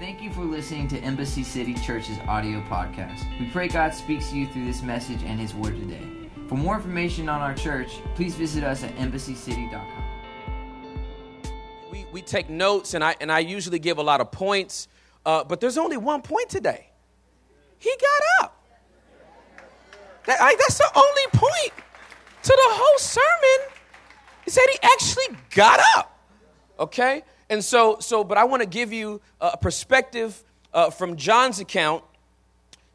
[0.00, 3.22] Thank you for listening to Embassy City Church's audio podcast.
[3.38, 6.02] We pray God speaks to you through this message and His Word today.
[6.48, 10.04] For more information on our church, please visit us at embassycity.com.
[11.92, 14.88] We, we take notes, and I, and I usually give a lot of points,
[15.24, 16.90] uh, but there's only one point today.
[17.78, 18.66] He got up.
[20.26, 21.72] That, I, that's the only point
[22.42, 23.68] to the whole sermon.
[24.44, 26.18] He said he actually got up.
[26.80, 27.22] Okay?
[27.50, 30.42] And so, so but I want to give you a perspective
[30.72, 32.02] uh, from John's account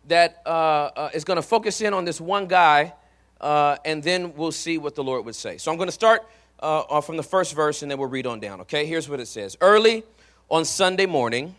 [0.08, 2.94] that uh, uh, is going to focus in on this one guy,
[3.40, 5.58] uh, and then we'll see what the Lord would say.
[5.58, 6.28] So I'm going to start
[6.60, 8.62] uh, from the first verse, and then we'll read on down.
[8.62, 8.86] Okay?
[8.86, 10.04] Here's what it says Early
[10.50, 11.56] on Sunday morning,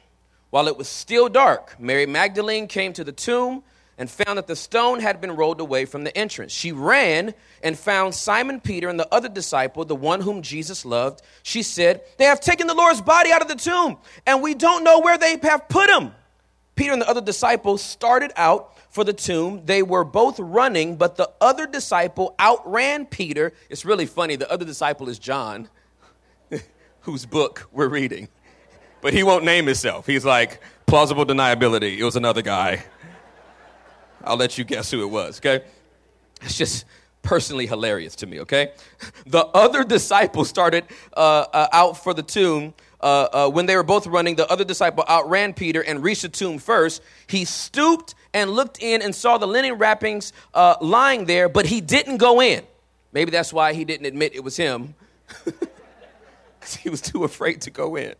[0.50, 3.62] while it was still dark, Mary Magdalene came to the tomb
[4.00, 6.52] and found that the stone had been rolled away from the entrance.
[6.52, 11.20] She ran and found Simon Peter and the other disciple, the one whom Jesus loved.
[11.42, 14.84] She said, They have taken the Lord's body out of the tomb, and we don't
[14.84, 16.14] know where they have put him.
[16.76, 19.66] Peter and the other disciple started out for the tomb.
[19.66, 23.52] They were both running, but the other disciple outran Peter.
[23.68, 24.34] It's really funny.
[24.36, 25.68] The other disciple is John,
[27.00, 28.28] whose book we're reading.
[29.02, 30.06] But he won't name himself.
[30.06, 31.98] He's like, plausible deniability.
[31.98, 32.82] It was another guy.
[34.24, 35.64] I'll let you guess who it was, okay?
[36.42, 36.84] It's just
[37.22, 38.72] personally hilarious to me, okay?
[39.26, 40.84] The other disciple started
[41.16, 42.74] uh, uh, out for the tomb.
[43.00, 46.28] Uh, uh, when they were both running, the other disciple outran Peter and reached the
[46.28, 47.02] tomb first.
[47.26, 51.80] He stooped and looked in and saw the linen wrappings uh, lying there, but he
[51.80, 52.62] didn't go in.
[53.12, 54.94] Maybe that's why he didn't admit it was him,
[55.44, 58.14] because he was too afraid to go in.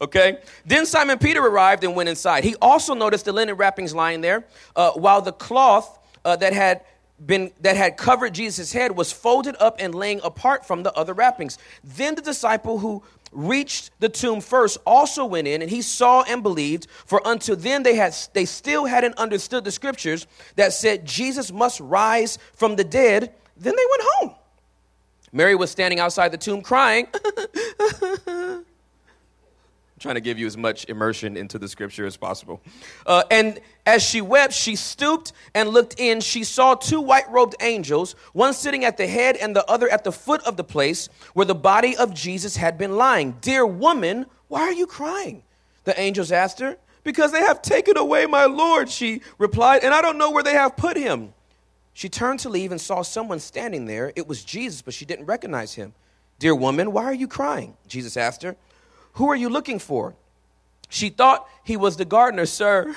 [0.00, 0.38] Okay?
[0.64, 2.44] Then Simon Peter arrived and went inside.
[2.44, 4.44] He also noticed the linen wrappings lying there,
[4.76, 6.82] uh, while the cloth uh, that had
[7.24, 11.14] been that had covered Jesus' head was folded up and laying apart from the other
[11.14, 11.58] wrappings.
[11.82, 13.02] Then the disciple who
[13.34, 17.82] reached the tomb first also went in and he saw and believed for until then
[17.82, 22.84] they had they still hadn't understood the scriptures that said Jesus must rise from the
[22.84, 24.34] dead then they went home
[25.32, 27.08] Mary was standing outside the tomb crying
[30.04, 32.60] trying to give you as much immersion into the scripture as possible.
[33.06, 36.20] Uh, and as she wept, she stooped and looked in.
[36.20, 40.04] She saw two white robed angels, one sitting at the head and the other at
[40.04, 43.38] the foot of the place where the body of Jesus had been lying.
[43.40, 45.42] Dear woman, why are you crying?
[45.84, 46.76] The angels asked her.
[47.02, 50.52] Because they have taken away my Lord, she replied, and I don't know where they
[50.52, 51.32] have put him.
[51.94, 54.12] She turned to leave and saw someone standing there.
[54.16, 55.94] It was Jesus, but she didn't recognize him.
[56.38, 57.76] Dear woman, why are you crying?
[57.86, 58.56] Jesus asked her.
[59.14, 60.14] Who are you looking for?
[60.88, 62.94] She thought he was the gardener, sir.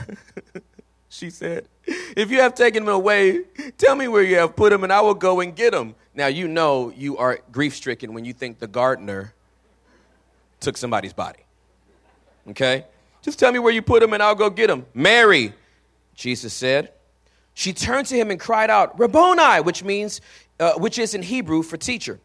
[1.10, 3.44] she said, If you have taken him away,
[3.78, 5.96] tell me where you have put him, and I will go and get him.
[6.14, 9.34] Now, you know you are grief stricken when you think the gardener
[10.60, 11.40] took somebody's body.
[12.50, 12.86] Okay?
[13.22, 14.86] Just tell me where you put him, and I'll go get him.
[14.94, 15.54] Mary,
[16.16, 16.94] Jesus said.
[17.54, 20.22] She turned to him and cried out, Rabboni, which means,
[20.60, 22.20] uh, which is in Hebrew for teacher.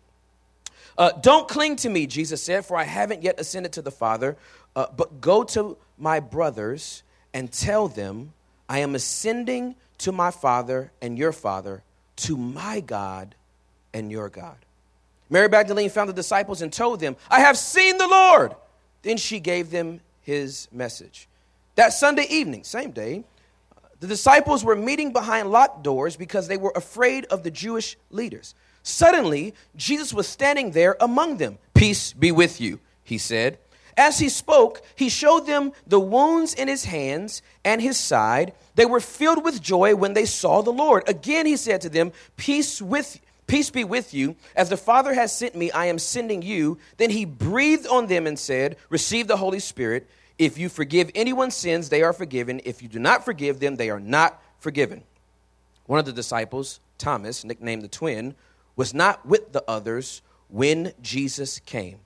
[0.96, 4.36] Uh, don't cling to me, Jesus said, for I haven't yet ascended to the Father,
[4.76, 8.32] uh, but go to my brothers and tell them,
[8.68, 11.82] I am ascending to my Father and your Father,
[12.16, 13.34] to my God
[13.94, 14.56] and your God.
[15.30, 18.54] Mary Magdalene found the disciples and told them, I have seen the Lord.
[19.02, 21.28] Then she gave them his message.
[21.74, 23.24] That Sunday evening, same day,
[24.00, 28.54] the disciples were meeting behind locked doors because they were afraid of the Jewish leaders.
[28.82, 31.58] Suddenly, Jesus was standing there among them.
[31.74, 33.58] Peace be with you, he said.
[33.96, 38.54] As he spoke, he showed them the wounds in his hands and his side.
[38.74, 41.08] They were filled with joy when they saw the Lord.
[41.08, 44.36] Again, he said to them, Peace with Peace be with you.
[44.56, 46.78] As the Father has sent me, I am sending you.
[46.96, 50.08] Then he breathed on them and said, Receive the Holy Spirit.
[50.38, 52.62] If you forgive anyone's sins, they are forgiven.
[52.64, 55.02] If you do not forgive them, they are not forgiven.
[55.84, 58.34] One of the disciples, Thomas, nicknamed the twin,
[58.76, 61.98] was not with the others when Jesus came.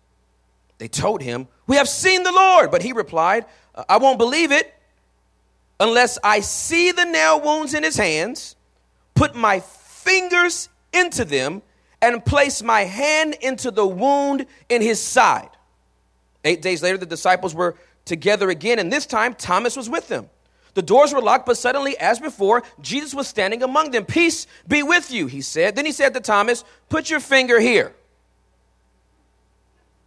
[0.79, 2.71] They told him, We have seen the Lord.
[2.71, 4.73] But he replied, uh, I won't believe it
[5.79, 8.57] unless I see the nail wounds in his hands,
[9.15, 11.63] put my fingers into them,
[12.01, 15.51] and place my hand into the wound in his side.
[16.45, 20.29] Eight days later, the disciples were together again, and this time Thomas was with them.
[20.77, 24.05] The doors were locked, but suddenly, as before, Jesus was standing among them.
[24.05, 25.75] Peace be with you, he said.
[25.75, 27.95] Then he said to Thomas, Put your finger here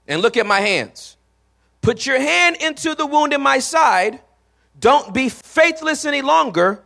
[0.07, 1.17] and look at my hands.
[1.81, 4.21] Put your hand into the wound in my side.
[4.79, 6.83] Don't be faithless any longer.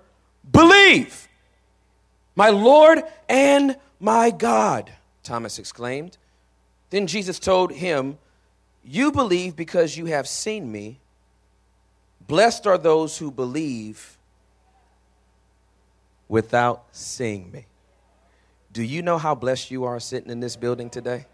[0.50, 1.28] Believe.
[2.38, 4.94] My Lord and my God,
[5.24, 6.18] Thomas exclaimed.
[6.90, 8.18] Then Jesus told him,
[8.82, 11.02] You believe because you have seen me.
[12.34, 14.18] Blessed are those who believe
[16.28, 17.68] without seeing me.
[18.72, 21.28] Do you know how blessed you are sitting in this building today?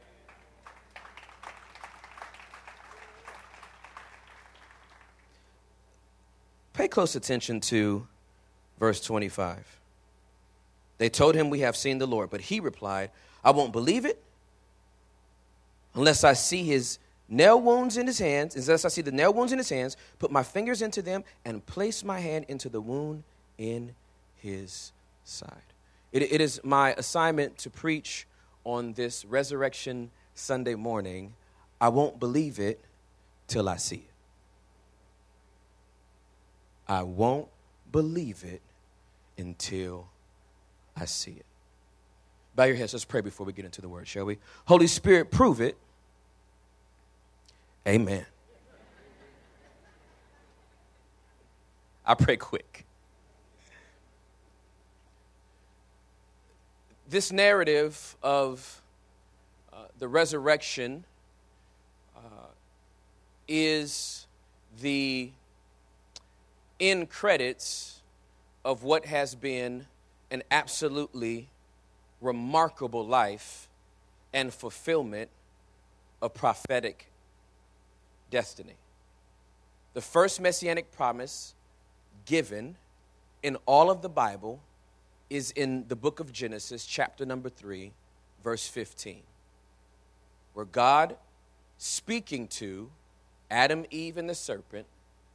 [6.74, 8.06] Pay close attention to
[8.78, 9.80] verse 25.
[10.98, 12.30] They told him, We have seen the Lord.
[12.30, 13.12] But he replied,
[13.42, 14.22] I won't believe it
[15.96, 17.00] unless I see his
[17.30, 20.32] nail wounds in his hands, unless I see the nail wounds in his hands, put
[20.32, 23.24] my fingers into them, and place my hand into the wound
[23.58, 23.94] in
[24.36, 24.92] his
[25.24, 25.52] side.
[26.12, 28.26] It, it is my assignment to preach
[28.64, 31.34] on this Resurrection Sunday morning.
[31.80, 32.84] I won't believe it
[33.48, 34.04] till I see it.
[36.88, 37.48] I won't
[37.92, 38.62] believe it
[39.38, 40.08] until
[40.98, 41.46] I see it.
[42.56, 42.94] Bow your heads.
[42.94, 44.38] Let's pray before we get into the word, shall we?
[44.66, 45.78] Holy Spirit, prove it.
[47.90, 48.24] Amen.
[52.06, 52.86] I pray quick.
[57.10, 58.84] This narrative of
[59.74, 61.04] uh, the resurrection
[62.16, 62.20] uh,
[63.48, 64.28] is
[64.80, 65.32] the
[66.80, 68.02] end credits
[68.64, 69.88] of what has been
[70.30, 71.48] an absolutely
[72.22, 73.68] remarkable life
[74.32, 75.32] and fulfillment
[76.22, 77.09] of prophetic
[78.30, 78.76] destiny.
[79.94, 81.56] The first messianic promise
[82.26, 82.76] given
[83.42, 84.60] in all of the Bible
[85.30, 87.92] is in the book of Genesis, chapter number 3,
[88.44, 89.22] verse 15,
[90.54, 91.16] where God,
[91.78, 92.90] speaking to
[93.52, 94.88] Adam, Eve, and the serpent,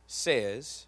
[0.07, 0.87] says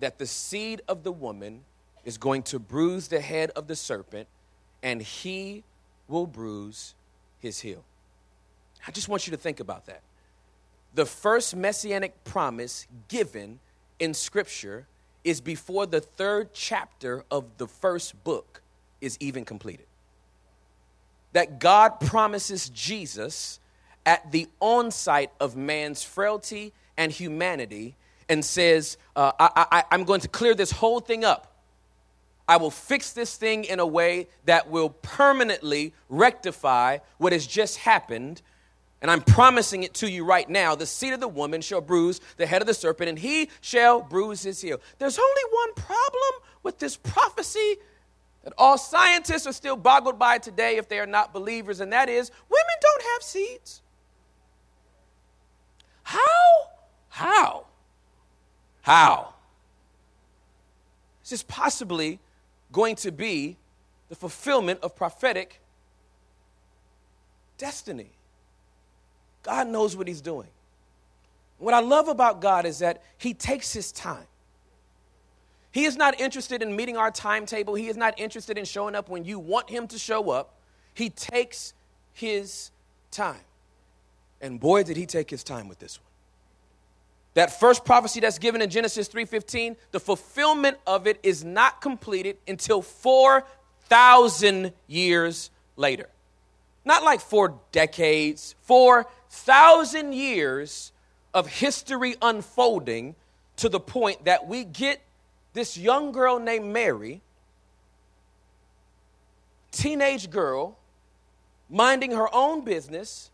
[0.00, 1.60] that the seed of the woman
[2.04, 4.28] is going to bruise the head of the serpent,
[4.82, 5.64] and he
[6.08, 6.94] will bruise
[7.40, 7.84] his heel.
[8.86, 10.02] I just want you to think about that.
[10.94, 13.58] The first messianic promise given
[13.98, 14.86] in Scripture
[15.24, 18.60] is before the third chapter of the first book
[19.00, 19.86] is even completed.
[21.32, 23.58] That God promises Jesus
[24.06, 27.96] at the onset of man's frailty and humanity
[28.28, 31.50] and says, uh, I, I, I'm going to clear this whole thing up.
[32.46, 37.78] I will fix this thing in a way that will permanently rectify what has just
[37.78, 38.42] happened.
[39.04, 40.74] And I'm promising it to you right now.
[40.74, 44.00] The seed of the woman shall bruise the head of the serpent, and he shall
[44.00, 44.80] bruise his heel.
[44.98, 47.76] There's only one problem with this prophecy
[48.44, 52.08] that all scientists are still boggled by today if they are not believers, and that
[52.08, 53.82] is women don't have seeds.
[56.02, 56.70] How?
[57.10, 57.66] How?
[58.80, 59.34] How?
[61.24, 62.20] Is this possibly
[62.72, 63.58] going to be
[64.08, 65.60] the fulfillment of prophetic
[67.58, 68.12] destiny?
[69.44, 70.48] God knows what He's doing.
[71.58, 74.26] What I love about God is that He takes His time.
[75.70, 77.74] He is not interested in meeting our timetable.
[77.74, 80.54] He is not interested in showing up when you want Him to show up.
[80.94, 81.74] He takes
[82.12, 82.70] His
[83.10, 83.40] time.
[84.40, 86.10] And boy, did He take His time with this one.
[87.34, 92.36] That first prophecy that's given in Genesis 3:15, the fulfillment of it is not completed
[92.46, 96.08] until 4,000 years later.
[96.84, 99.10] Not like 4 decades, 4,000
[100.12, 100.92] years
[101.32, 103.14] of history unfolding
[103.56, 105.00] to the point that we get
[105.52, 107.20] this young girl named Mary,
[109.70, 110.76] teenage girl,
[111.70, 113.30] minding her own business,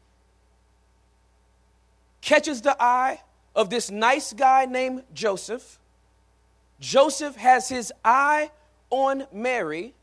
[2.21, 3.21] catches the eye
[3.55, 5.79] of this nice guy named Joseph.
[6.79, 8.51] Joseph has his eye
[8.91, 9.95] on Mary,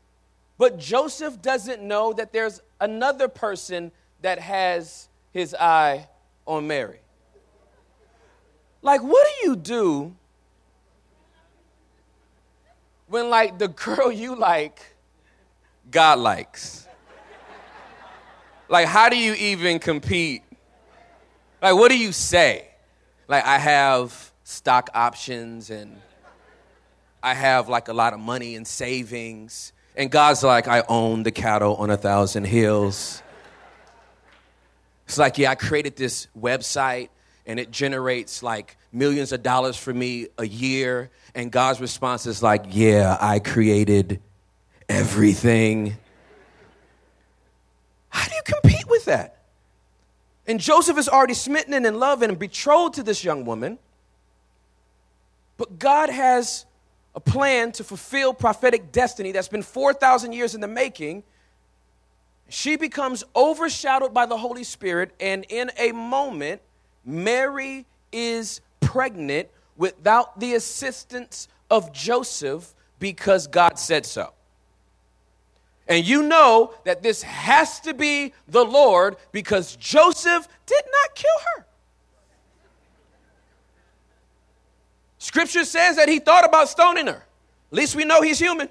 [0.58, 6.08] but Joseph doesn't know that there's another person that has his eye
[6.46, 7.00] on Mary.
[8.82, 10.16] Like, what do you do
[13.06, 14.96] when, like, the girl you like,
[15.90, 16.86] God likes?
[18.68, 20.42] Like, how do you even compete?
[21.60, 22.68] Like, what do you say?
[23.28, 26.00] like I have stock options and
[27.22, 29.72] I have like a lot of money and savings.
[29.94, 33.22] And God's like, I own the cattle on a thousand hills.
[35.08, 37.08] It's like, yeah, I created this website
[37.46, 41.10] and it generates like millions of dollars for me a year.
[41.34, 44.20] And God's response is like, yeah, I created
[44.86, 45.96] everything.
[48.10, 49.44] How do you compete with that?
[50.46, 53.78] And Joseph is already smitten and in love and betrothed to this young woman.
[55.56, 56.66] But God has
[57.14, 61.22] a plan to fulfill prophetic destiny that's been 4,000 years in the making.
[62.48, 66.62] She becomes overshadowed by the Holy Spirit, and in a moment,
[67.04, 74.32] Mary is pregnant without the assistance of Joseph because God said so.
[75.86, 81.30] And you know that this has to be the Lord because Joseph did not kill
[81.56, 81.66] her.
[85.18, 87.24] Scripture says that he thought about stoning her.
[87.72, 88.68] At least we know he's human.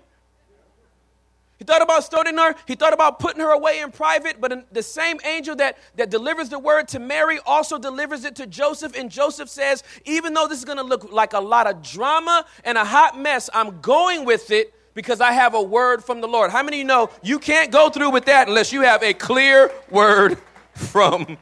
[1.67, 2.55] Thought about stoning her.
[2.65, 4.39] He thought about putting her away in private.
[4.39, 8.47] But the same angel that, that delivers the word to Mary also delivers it to
[8.47, 8.97] Joseph.
[8.97, 12.45] And Joseph says, even though this is going to look like a lot of drama
[12.63, 16.27] and a hot mess, I'm going with it because I have a word from the
[16.27, 16.51] Lord.
[16.51, 19.13] How many of you know you can't go through with that unless you have a
[19.13, 20.39] clear word
[20.73, 21.37] from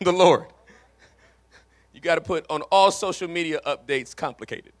[0.00, 0.46] the Lord?
[1.92, 4.72] You got to put on all social media updates complicated.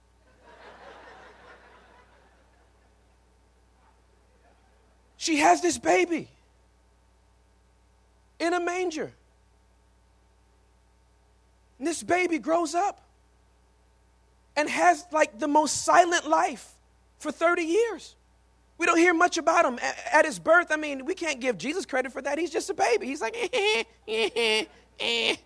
[5.18, 6.28] She has this baby
[8.38, 9.12] in a manger.
[11.78, 13.02] And this baby grows up
[14.56, 16.72] and has like the most silent life
[17.18, 18.14] for 30 years.
[18.78, 19.80] We don't hear much about him
[20.12, 20.68] at his birth.
[20.70, 22.38] I mean, we can't give Jesus credit for that.
[22.38, 23.06] He's just a baby.
[23.06, 24.64] He's like, eh, eh,
[25.00, 25.36] eh,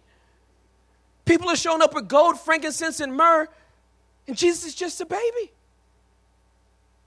[1.24, 3.48] people are showing up with gold, frankincense, and myrrh,
[4.28, 5.50] and Jesus is just a baby.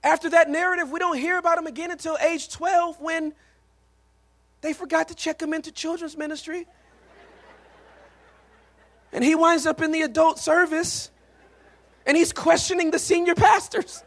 [0.06, 3.34] After that narrative, we don't hear about him again until age 12 when
[4.60, 6.64] they forgot to check him into children's ministry.
[9.12, 11.10] And he winds up in the adult service
[12.06, 14.04] and he's questioning the senior pastors.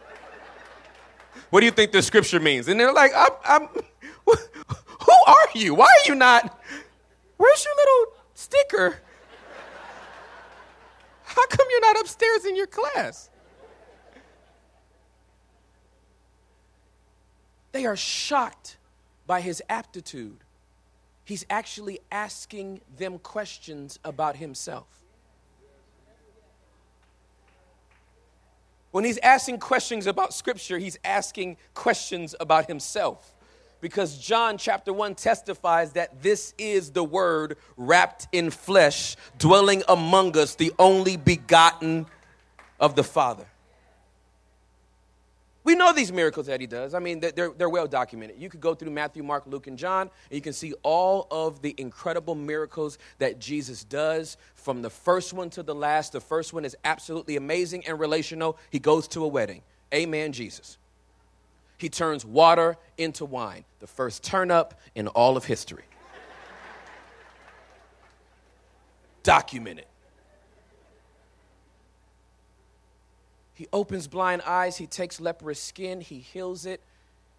[1.50, 2.70] What do you think the scripture means?
[2.70, 3.68] And they're like, I'm, I'm,
[4.26, 5.76] Who are you?
[5.76, 6.62] Why are you not?
[7.36, 9.02] Where's your little sticker?
[11.24, 13.30] How come you're not upstairs in your class?
[17.80, 18.76] They are shocked
[19.26, 20.40] by his aptitude.
[21.24, 24.86] He's actually asking them questions about himself.
[28.92, 33.34] When he's asking questions about Scripture, he's asking questions about himself.
[33.80, 40.38] Because John chapter 1 testifies that this is the Word wrapped in flesh, dwelling among
[40.38, 42.08] us, the only begotten
[42.78, 43.46] of the Father.
[45.70, 46.96] We know these miracles that he does.
[46.96, 48.42] I mean, they're, they're well documented.
[48.42, 51.62] You could go through Matthew, Mark, Luke, and John, and you can see all of
[51.62, 56.14] the incredible miracles that Jesus does from the first one to the last.
[56.14, 58.58] The first one is absolutely amazing and relational.
[58.72, 59.62] He goes to a wedding.
[59.94, 60.80] Amen, Jesus.
[61.78, 65.84] He turns water into wine, the first turn up in all of history.
[69.22, 69.86] Documented.
[73.60, 76.80] He opens blind eyes, he takes leprous skin, he heals it.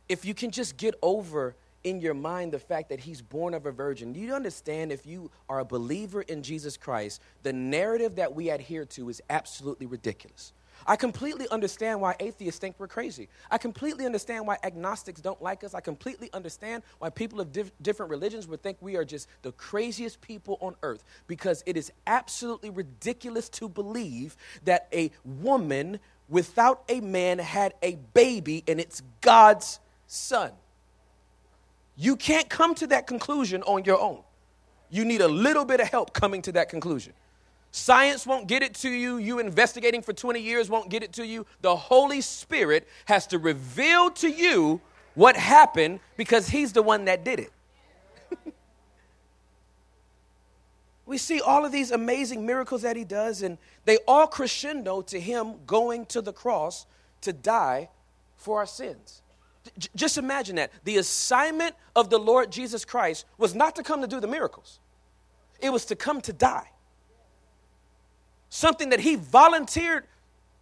[0.06, 3.64] If you can just get over in your mind the fact that he's born of
[3.64, 8.34] a virgin, you understand if you are a believer in Jesus Christ, the narrative that
[8.34, 10.52] we adhere to is absolutely ridiculous?
[10.86, 13.28] I completely understand why atheists think we're crazy.
[13.50, 15.74] I completely understand why agnostics don't like us.
[15.74, 19.52] I completely understand why people of diff- different religions would think we are just the
[19.52, 26.82] craziest people on earth because it is absolutely ridiculous to believe that a woman without
[26.88, 30.52] a man had a baby and it's God's son.
[31.96, 34.22] You can't come to that conclusion on your own.
[34.90, 37.12] You need a little bit of help coming to that conclusion.
[37.72, 39.18] Science won't get it to you.
[39.18, 41.46] You investigating for 20 years won't get it to you.
[41.60, 44.80] The Holy Spirit has to reveal to you
[45.14, 47.52] what happened because He's the one that did it.
[51.06, 55.20] we see all of these amazing miracles that He does, and they all crescendo to
[55.20, 56.86] Him going to the cross
[57.20, 57.88] to die
[58.36, 59.22] for our sins.
[59.78, 60.72] J- just imagine that.
[60.82, 64.80] The assignment of the Lord Jesus Christ was not to come to do the miracles,
[65.60, 66.70] it was to come to die
[68.50, 70.04] something that he volunteered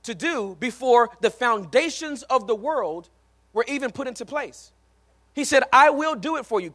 [0.05, 3.09] to do before the foundations of the world
[3.53, 4.73] were even put into place.
[5.35, 6.75] He said, I will do it for you.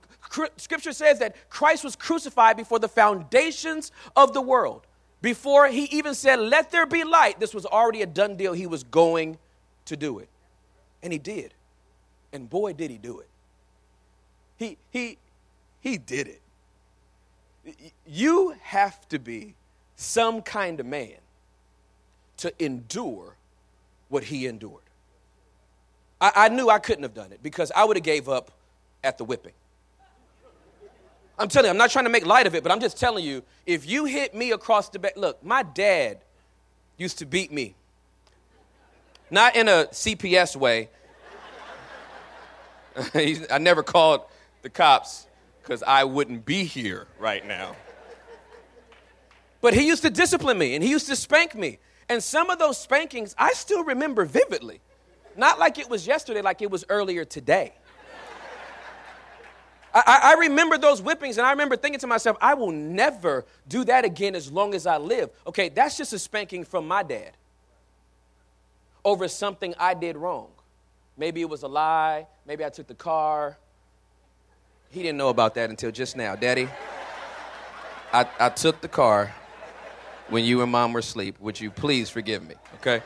[0.57, 4.85] Scripture says that Christ was crucified before the foundations of the world.
[5.21, 8.53] Before he even said, Let there be light, this was already a done deal.
[8.53, 9.37] He was going
[9.85, 10.29] to do it.
[11.01, 11.53] And he did.
[12.31, 13.29] And boy, did he do it.
[14.57, 15.17] He, he,
[15.81, 17.77] he did it.
[18.05, 19.55] You have to be
[20.03, 21.17] some kind of man
[22.37, 23.35] to endure
[24.09, 24.81] what he endured.
[26.19, 28.51] I, I knew I couldn't have done it because I would have gave up
[29.03, 29.53] at the whipping.
[31.39, 33.23] I'm telling you, I'm not trying to make light of it, but I'm just telling
[33.23, 36.19] you, if you hit me across the back, look, my dad
[36.97, 37.73] used to beat me.
[39.31, 40.89] Not in a CPS way.
[43.15, 44.21] I never called
[44.61, 45.27] the cops
[45.61, 47.75] because I wouldn't be here right now.
[49.63, 51.79] But he used to discipline me and he used to spank me.
[52.09, 54.81] And some of those spankings I still remember vividly.
[55.37, 57.71] Not like it was yesterday, like it was earlier today.
[59.95, 63.83] I, I, remember those whippings, and I remember thinking to myself, I will never do
[63.83, 65.29] that again as long as I live.
[65.45, 67.33] Okay, that's just a spanking from my dad
[69.05, 70.47] over something I did wrong.
[71.15, 73.55] Maybe it was a lie, maybe I took the car.
[74.89, 76.35] He didn't know about that until just now.
[76.35, 76.67] Daddy,
[78.11, 79.31] I, I took the car
[80.29, 81.39] when you and mom were asleep.
[81.39, 83.01] Would you please forgive me, okay?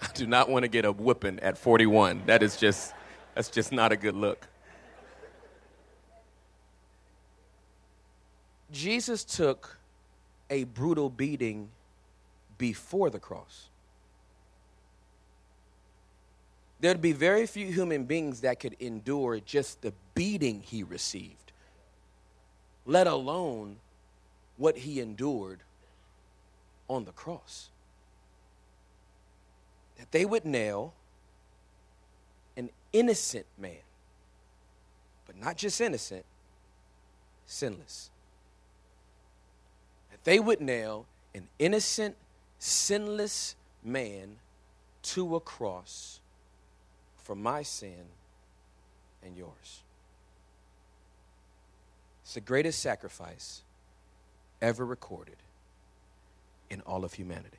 [0.00, 2.22] I do not want to get a whipping at 41.
[2.26, 2.94] That is just,
[3.34, 4.46] that's just not a good look.
[8.70, 9.78] Jesus took
[10.50, 11.70] a brutal beating
[12.58, 13.68] before the cross.
[16.80, 21.52] There'd be very few human beings that could endure just the beating he received,
[22.86, 23.76] let alone
[24.56, 25.60] what he endured
[26.88, 27.68] on the cross.
[29.98, 30.94] That they would nail
[32.56, 33.84] an innocent man,
[35.26, 36.24] but not just innocent,
[37.46, 38.10] sinless
[40.10, 42.16] That they would nail an innocent,
[42.58, 44.36] sinless man
[45.02, 46.20] to a cross
[47.16, 48.04] for my sin
[49.24, 49.82] and yours.
[52.22, 53.62] It's the greatest sacrifice
[54.60, 55.36] ever recorded
[56.70, 57.58] in all of humanity.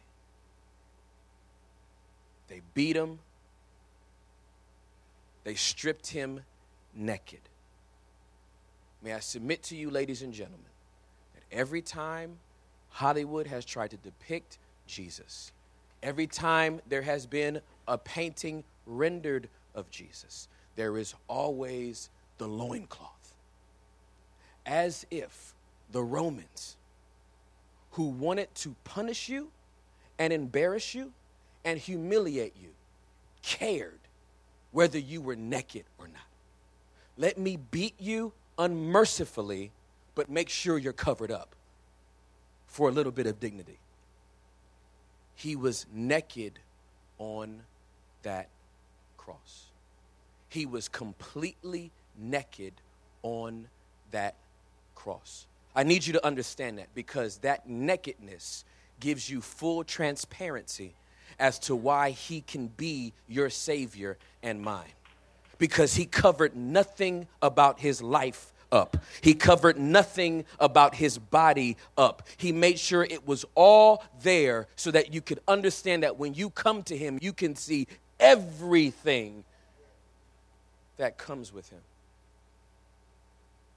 [2.47, 3.19] They beat him,
[5.43, 6.41] they stripped him
[6.95, 7.41] naked.
[9.01, 10.65] May I submit to you, ladies and gentlemen,
[11.35, 12.37] that every time
[12.89, 15.51] Hollywood has tried to depict Jesus.
[16.01, 23.35] Every time there has been a painting rendered of Jesus, there is always the loincloth.
[24.65, 25.53] As if
[25.91, 26.75] the Romans,
[27.99, 29.49] who wanted to punish you
[30.17, 31.11] and embarrass you
[31.65, 32.69] and humiliate you,
[33.41, 33.99] cared
[34.71, 36.23] whether you were naked or not.
[37.17, 39.71] Let me beat you unmercifully,
[40.15, 41.55] but make sure you're covered up
[42.67, 43.79] for a little bit of dignity.
[45.35, 46.57] He was naked
[47.17, 47.63] on
[48.23, 48.47] that
[49.17, 49.65] cross.
[50.47, 52.75] He was completely naked
[53.23, 53.67] on
[54.11, 54.35] that
[54.95, 55.47] cross.
[55.79, 58.65] I need you to understand that because that nakedness
[58.99, 60.93] gives you full transparency
[61.39, 64.91] as to why he can be your Savior and mine.
[65.57, 68.97] Because he covered nothing about his life up.
[69.21, 72.27] He covered nothing about his body up.
[72.35, 76.49] He made sure it was all there so that you could understand that when you
[76.49, 77.87] come to him, you can see
[78.19, 79.45] everything
[80.97, 81.79] that comes with him.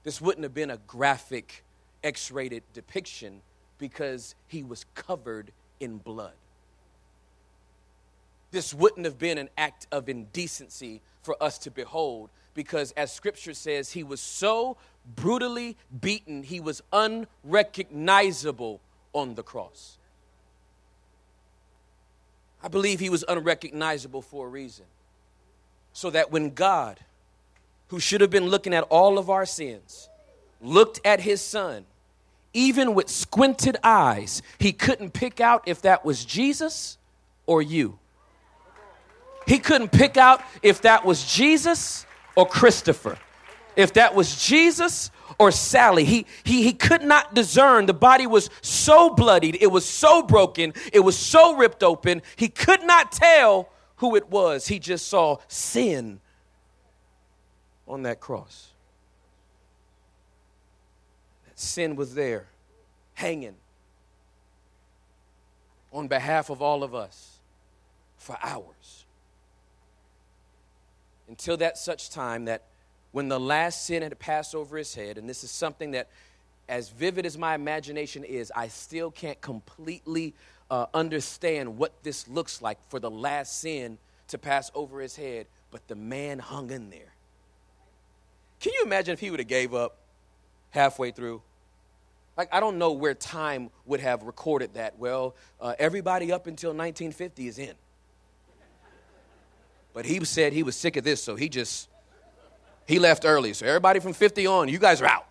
[0.03, 1.62] This wouldn't have been a graphic,
[2.03, 3.41] X rated depiction
[3.77, 6.33] because he was covered in blood.
[8.51, 13.53] This wouldn't have been an act of indecency for us to behold because, as scripture
[13.53, 14.77] says, he was so
[15.15, 18.79] brutally beaten, he was unrecognizable
[19.11, 19.97] on the cross.
[22.63, 24.85] I believe he was unrecognizable for a reason.
[25.91, 26.99] So that when God,
[27.89, 30.09] who should have been looking at all of our sins,
[30.61, 31.85] looked at his son,
[32.53, 36.97] even with squinted eyes, he couldn't pick out if that was Jesus
[37.45, 37.97] or you.
[39.47, 43.17] He couldn't pick out if that was Jesus or Christopher,
[43.75, 46.05] if that was Jesus or Sally.
[46.05, 47.85] He, he, he could not discern.
[47.85, 52.21] The body was so bloodied, it was so broken, it was so ripped open.
[52.35, 54.67] He could not tell who it was.
[54.67, 56.19] He just saw sin
[57.87, 58.72] on that cross.
[61.63, 62.47] Sin was there,
[63.13, 63.55] hanging
[65.91, 67.37] on behalf of all of us
[68.17, 69.05] for hours
[71.27, 72.63] until that such time that
[73.11, 76.07] when the last sin had passed over his head, and this is something that,
[76.67, 80.33] as vivid as my imagination is, I still can't completely
[80.71, 83.97] uh, understand what this looks like for the last sin
[84.29, 87.13] to pass over his head, but the man hung in there.
[88.59, 89.97] Can you imagine if he would have gave up
[90.71, 91.41] halfway through?
[92.35, 94.97] Like, I don't know where time would have recorded that.
[94.97, 97.73] Well, uh, everybody up until 1950 is in.
[99.93, 101.87] But he said he was sick of this, so he just
[102.87, 103.53] he left early.
[103.53, 105.27] So everybody from 50 on, you guys are out.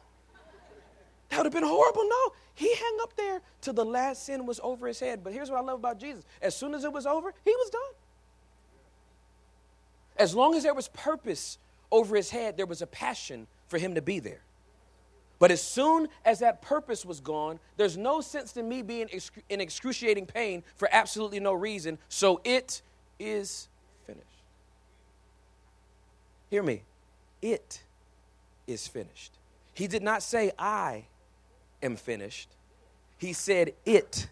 [1.28, 2.04] That would have been horrible.
[2.08, 5.24] No, he hung up there till the last sin was over his head.
[5.24, 7.70] But here's what I love about Jesus: as soon as it was over, he was
[7.70, 7.80] done.
[10.16, 11.58] As long as there was purpose
[11.90, 14.42] over his head, there was a passion for him to be there.
[15.42, 19.08] But as soon as that purpose was gone, there's no sense in me being
[19.48, 21.98] in excruciating pain for absolutely no reason.
[22.08, 22.80] So it
[23.18, 23.66] is
[24.06, 24.24] finished.
[26.48, 26.84] Hear me.
[27.42, 27.82] It
[28.68, 29.32] is finished.
[29.74, 31.06] He did not say, I
[31.82, 32.48] am finished.
[33.18, 34.28] He said, It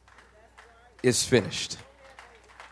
[1.02, 1.78] is finished.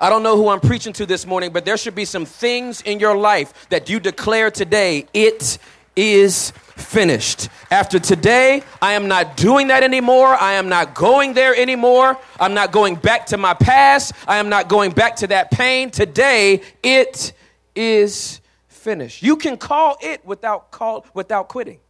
[0.01, 2.83] I don't know who I'm preaching to this morning, but there should be some things
[2.83, 5.59] in your life that you declare today, it
[5.99, 7.49] is finished.
[7.73, 10.29] After today, I am not doing that anymore.
[10.29, 12.17] I am not going there anymore.
[12.39, 14.13] I'm not going back to my past.
[14.29, 15.91] I am not going back to that pain.
[15.91, 17.33] Today, it
[17.75, 19.25] is finished.
[19.25, 21.81] You can call it without call without quitting.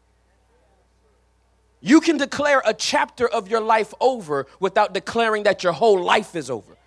[1.80, 6.34] You can declare a chapter of your life over without declaring that your whole life
[6.34, 6.77] is over.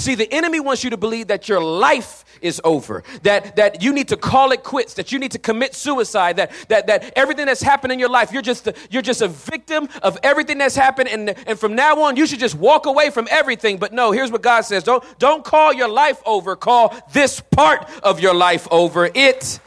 [0.00, 3.92] See, the enemy wants you to believe that your life is over, that, that you
[3.92, 7.44] need to call it quits, that you need to commit suicide, that, that, that everything
[7.44, 11.10] that's happened in your life, you're just, you're just a victim of everything that's happened,
[11.10, 13.76] and, and from now on, you should just walk away from everything.
[13.76, 17.86] But no, here's what God says don't, don't call your life over, call this part
[18.02, 19.10] of your life over.
[19.14, 19.60] It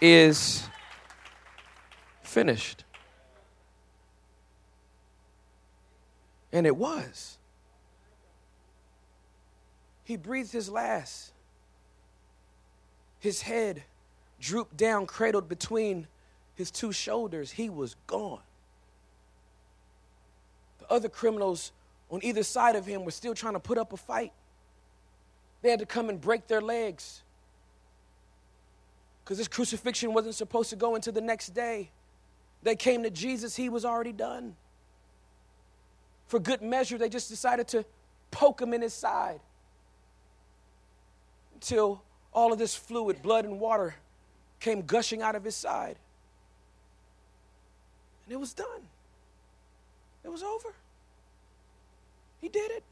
[0.00, 0.66] is
[2.22, 2.84] finished.
[6.50, 7.29] And it was.
[10.10, 11.30] He breathed his last.
[13.20, 13.84] His head
[14.40, 16.08] drooped down, cradled between
[16.56, 17.52] his two shoulders.
[17.52, 18.40] He was gone.
[20.80, 21.70] The other criminals
[22.10, 24.32] on either side of him were still trying to put up a fight.
[25.62, 27.22] They had to come and break their legs
[29.22, 31.88] because this crucifixion wasn't supposed to go into the next day.
[32.64, 34.56] They came to Jesus, he was already done.
[36.26, 37.84] For good measure, they just decided to
[38.32, 39.38] poke him in his side
[41.60, 43.94] until all of this fluid, blood and water,
[44.60, 45.96] came gushing out of his side.
[48.24, 48.80] And it was done.
[50.24, 50.72] It was over.
[52.40, 52.82] He did it.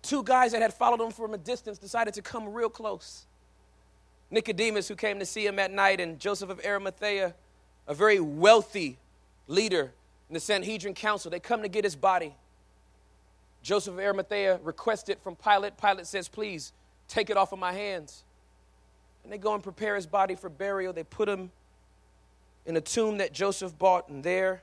[0.00, 3.26] Two guys that had followed him from a distance decided to come real close.
[4.30, 7.34] Nicodemus, who came to see him at night, and Joseph of Arimathea,
[7.86, 8.96] a very wealthy
[9.48, 9.92] leader
[10.30, 12.34] in the Sanhedrin council, they come to get his body.
[13.66, 15.76] Joseph of Arimathea requested from Pilate.
[15.76, 16.72] Pilate says, Please
[17.08, 18.22] take it off of my hands.
[19.24, 20.92] And they go and prepare his body for burial.
[20.92, 21.50] They put him
[22.64, 24.62] in a tomb that Joseph bought, and there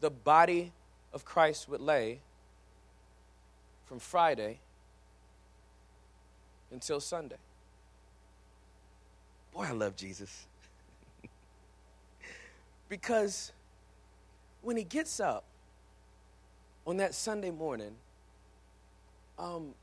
[0.00, 0.72] the body
[1.14, 2.20] of Christ would lay
[3.86, 4.58] from Friday
[6.70, 7.38] until Sunday.
[9.54, 10.44] Boy, I love Jesus.
[12.90, 13.52] because
[14.60, 15.44] when he gets up
[16.86, 17.96] on that Sunday morning,
[19.38, 19.74] um,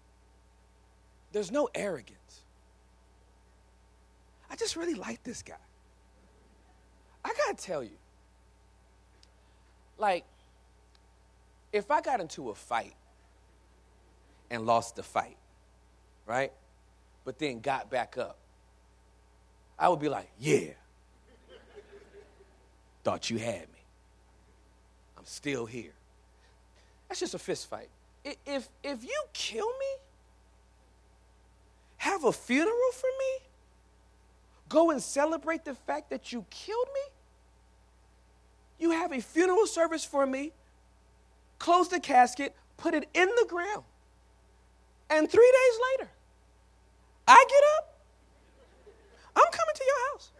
[1.31, 2.41] there's no arrogance.
[4.49, 5.55] I just really like this guy.
[7.23, 7.97] I gotta tell you,
[9.97, 10.25] like,
[11.71, 12.95] if I got into a fight
[14.49, 15.37] and lost the fight,
[16.25, 16.51] right?
[17.23, 18.37] But then got back up,
[19.77, 20.71] I would be like, yeah.
[23.03, 23.83] Thought you had me.
[25.17, 25.93] I'm still here.
[27.07, 27.89] That's just a fist fight
[28.23, 29.95] if, if you kill me,
[31.97, 33.45] have a funeral for me,
[34.69, 37.01] go and celebrate the fact that you killed me,
[38.79, 40.51] you have a funeral service for me,
[41.59, 43.83] close the casket, put it in the ground,
[45.09, 46.11] and three days later,
[47.27, 47.97] I get up,
[49.35, 50.31] I'm coming to your house.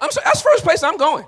[0.00, 1.26] I'm that's first place I'm going.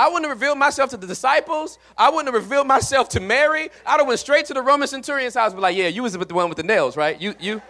[0.00, 1.78] I wouldn't have revealed myself to the disciples.
[1.94, 3.68] I wouldn't have revealed myself to Mary.
[3.84, 6.14] I'd have went straight to the Roman centurion's house and be like, yeah, you was
[6.14, 7.20] the one with the nails, right?
[7.20, 7.60] You, you,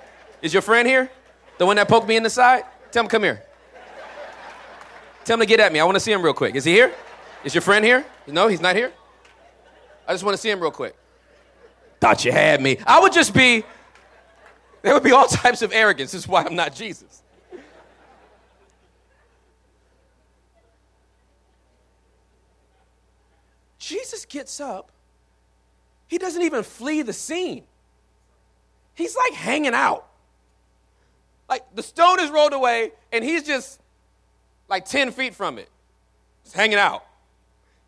[0.40, 1.10] is your friend here?
[1.58, 2.62] The one that poked me in the side?
[2.92, 3.42] Tell him, come here.
[5.24, 5.80] Tell him to get at me.
[5.80, 6.54] I want to see him real quick.
[6.54, 6.94] Is he here?
[7.42, 8.06] Is your friend here?
[8.28, 8.92] No, he's not here?
[10.06, 10.94] I just want to see him real quick.
[12.00, 12.78] Thought you had me.
[12.86, 13.64] I would just be,
[14.82, 16.12] there would be all types of arrogance.
[16.12, 17.19] This is why I'm not Jesus.
[23.90, 24.92] Jesus gets up.
[26.06, 27.64] He doesn't even flee the scene.
[28.94, 30.06] He's like hanging out.
[31.48, 33.80] Like the stone is rolled away, and he's just
[34.68, 35.68] like 10 feet from it,
[36.44, 37.04] just hanging out.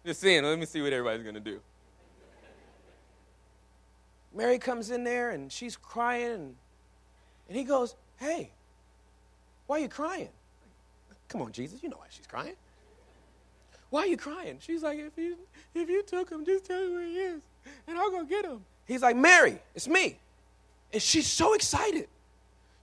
[0.05, 1.61] Just seeing, let me see what everybody's gonna do.
[4.35, 6.57] Mary comes in there and she's crying, and,
[7.49, 8.51] and he goes, Hey,
[9.69, 10.31] why are you crying?
[11.29, 12.55] Come on, Jesus, you know why she's crying.
[13.93, 14.57] Why are you crying?
[14.59, 15.37] She's like, if you
[15.75, 17.43] if you took him, just tell me where he is,
[17.87, 18.65] and I'll go get him.
[18.87, 20.17] He's like, Mary, it's me.
[20.93, 22.09] And she's so excited.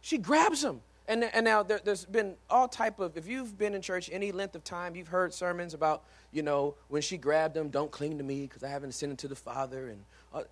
[0.01, 3.73] She grabs him And, and now there, has been all type of, if you've been
[3.73, 7.57] in church any length of time, you've heard sermons about, you know, when she grabbed
[7.57, 9.87] him, don't cling to me because I haven't ascended to the Father.
[9.87, 10.43] And uh,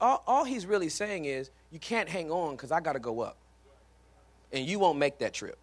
[0.00, 3.20] all, all he's really saying is, you can't hang on because I got to go
[3.20, 3.36] up.
[4.52, 5.56] And you won't make that trip.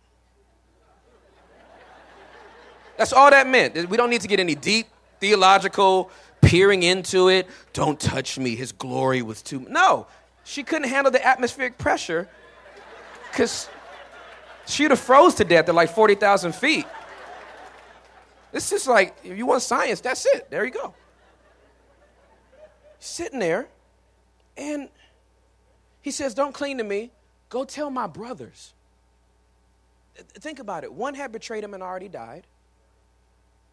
[2.97, 3.89] That's all that meant.
[3.89, 4.87] We don't need to get any deep
[5.19, 7.47] theological peering into it.
[7.73, 8.55] Don't touch me.
[8.55, 9.65] His glory was too.
[9.69, 10.07] No,
[10.43, 12.27] she couldn't handle the atmospheric pressure
[13.31, 13.69] because
[14.67, 16.85] she'd have froze to death at like 40,000 feet.
[18.51, 20.49] This is like, if you want science, that's it.
[20.49, 20.93] There you go.
[22.99, 23.67] Sitting there,
[24.57, 24.89] and
[26.01, 27.11] he says, Don't cling to me.
[27.49, 28.73] Go tell my brothers.
[30.15, 30.91] Think about it.
[30.91, 32.45] One had betrayed him and already died.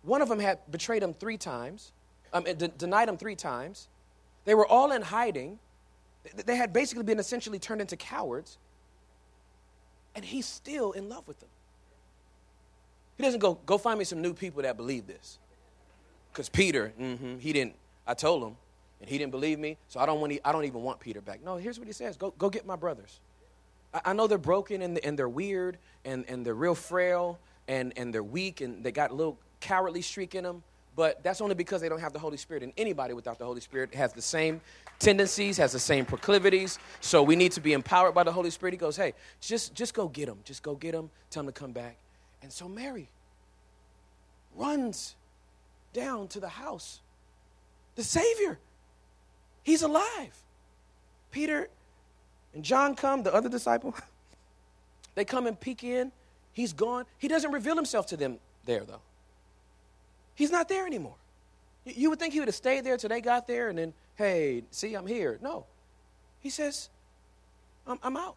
[0.09, 1.93] One of them had betrayed him three times,
[2.33, 3.89] um, de- denied him three times.
[4.47, 5.59] They were all in hiding.
[6.47, 8.57] They had basically been essentially turned into cowards.
[10.15, 11.51] And he's still in love with them.
[13.19, 15.39] He doesn't go, go find me some new people that believe this.
[16.33, 17.75] Because Peter, mm-hmm, he didn't,
[18.07, 18.57] I told him,
[19.03, 21.45] and he didn't believe me, so I don't, want, I don't even want Peter back.
[21.45, 23.21] No, here's what he says go, go get my brothers.
[23.93, 27.93] I, I know they're broken and, and they're weird and, and they're real frail and,
[27.99, 30.63] and they're weak and they got little cowardly streak in them,
[30.97, 32.63] but that's only because they don't have the Holy Spirit.
[32.63, 34.61] And anybody without the Holy Spirit has the same
[34.99, 36.79] tendencies, has the same proclivities.
[37.01, 38.73] So we need to be empowered by the Holy Spirit.
[38.73, 40.39] He goes, hey, just, just go get them.
[40.45, 41.11] Just go get them.
[41.31, 41.97] Tell them to come back.
[42.43, 43.09] And so Mary
[44.57, 45.15] runs
[45.93, 47.01] down to the house.
[47.95, 48.59] The Savior,
[49.69, 50.35] He's alive.
[51.31, 51.69] Peter
[52.55, 53.95] and John come, the other disciple.
[55.15, 56.11] they come and peek in.
[56.55, 57.05] He's gone.
[57.19, 59.03] He doesn't reveal himself to them there, though.
[60.39, 61.17] He's not there anymore.
[61.85, 64.63] You would think he would have stayed there till they got there and then, hey,
[64.71, 65.37] see, I'm here.
[65.43, 65.67] No.
[66.39, 66.91] He says,
[67.85, 68.37] I'm, I'm out.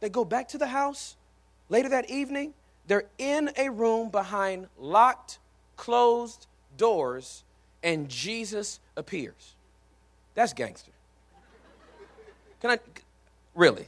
[0.00, 1.14] They go back to the house.
[1.68, 2.52] Later that evening,
[2.88, 5.38] they're in a room behind locked,
[5.76, 7.44] closed doors,
[7.84, 9.54] and Jesus appears.
[10.34, 10.90] That's gangster.
[12.60, 12.78] Can I
[13.54, 13.86] really?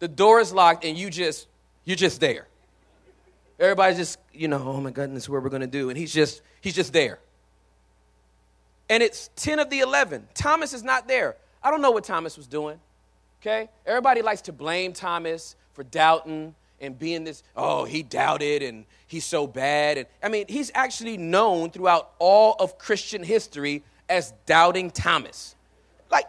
[0.00, 1.46] The door is locked and you just
[1.84, 2.48] you're just there.
[3.60, 5.90] Everybody's just, you know, oh my goodness, what we're going to do.
[5.90, 7.18] And he's just, he's just there.
[8.88, 10.28] And it's 10 of the 11.
[10.34, 11.36] Thomas is not there.
[11.62, 12.80] I don't know what Thomas was doing.
[13.40, 13.68] Okay?
[13.86, 19.24] Everybody likes to blame Thomas for doubting and being this, oh, he doubted and he's
[19.24, 19.98] so bad.
[19.98, 25.54] And I mean, he's actually known throughout all of Christian history as doubting Thomas.
[26.10, 26.26] Like,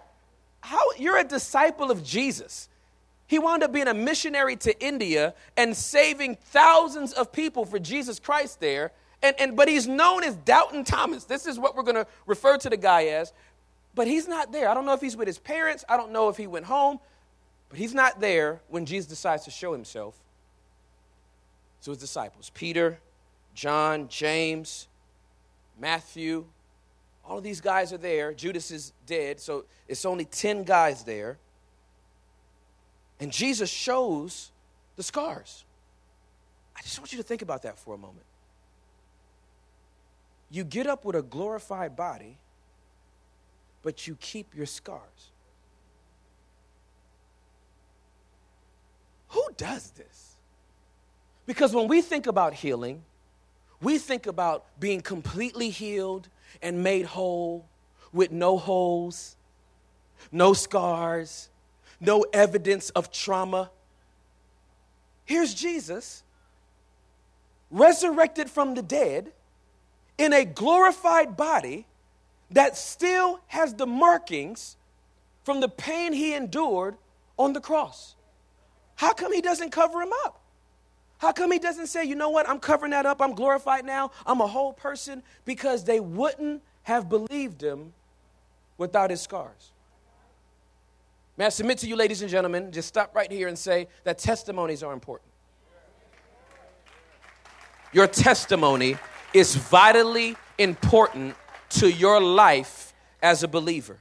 [0.60, 2.68] how you're a disciple of Jesus.
[3.32, 8.20] He wound up being a missionary to India and saving thousands of people for Jesus
[8.20, 8.92] Christ there.
[9.24, 11.24] And, and, but he's known as Doubting Thomas.
[11.24, 13.32] This is what we're going to refer to the guy as.
[13.96, 14.68] But he's not there.
[14.68, 15.86] I don't know if he's with his parents.
[15.88, 17.00] I don't know if he went home.
[17.70, 20.14] But he's not there when Jesus decides to show himself
[21.84, 23.00] to his disciples Peter,
[23.56, 24.90] John, James,
[25.80, 26.44] Matthew.
[27.24, 28.34] All of these guys are there.
[28.34, 31.38] Judas is dead, so it's only 10 guys there.
[33.22, 34.52] And Jesus shows
[34.96, 35.64] the scars.
[36.76, 38.26] I just want you to think about that for a moment.
[40.50, 42.38] You get up with a glorified body,
[43.84, 45.32] but you keep your scars.
[49.30, 50.36] Who does this?
[51.46, 53.04] Because when we think about healing,
[53.84, 56.28] we think about being completely healed
[56.62, 57.66] and made whole
[58.12, 59.36] with no holes,
[60.32, 61.50] no scars,
[62.02, 63.70] no evidence of trauma.
[65.24, 66.24] Here's Jesus,
[67.70, 69.32] resurrected from the dead,
[70.18, 71.86] in a glorified body
[72.50, 74.76] that still has the markings
[75.44, 76.98] from the pain he endured
[77.38, 78.16] on the cross.
[78.96, 80.42] How come he doesn't cover him up?
[81.18, 84.12] How come he doesn't say, you know what, I'm covering that up, I'm glorified now,
[84.26, 85.24] I'm a whole person?
[85.46, 87.94] Because they wouldn't have believed him
[88.78, 89.71] without his scars.
[91.38, 94.18] May I submit to you, ladies and gentlemen, just stop right here and say that
[94.18, 95.32] testimonies are important.
[97.94, 98.98] Your testimony
[99.34, 101.36] is vitally important
[101.70, 103.98] to your life as a believer.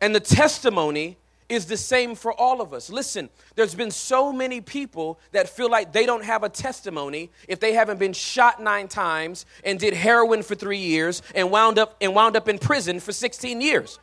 [0.00, 1.18] And the testimony
[1.48, 2.90] is the same for all of us.
[2.90, 7.60] Listen, there's been so many people that feel like they don't have a testimony if
[7.60, 11.96] they haven't been shot 9 times and did heroin for 3 years and wound up
[12.00, 13.98] and wound up in prison for 16 years.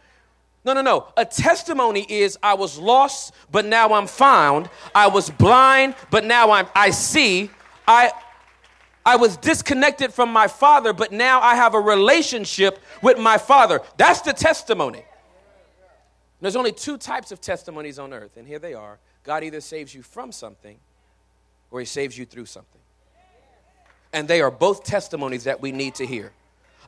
[0.63, 1.08] No, no, no.
[1.17, 4.69] A testimony is I was lost, but now I'm found.
[4.93, 7.50] I was blind, but now I'm, I see.
[7.88, 8.12] I,
[9.06, 13.82] I was disconnected from my father, but now I have a relationship with my father.
[13.97, 15.04] That's the testimony.
[16.39, 19.93] There's only two types of testimonies on earth, and here they are God either saves
[19.93, 20.78] you from something
[21.69, 22.82] or he saves you through something.
[24.13, 26.32] And they are both testimonies that we need to hear.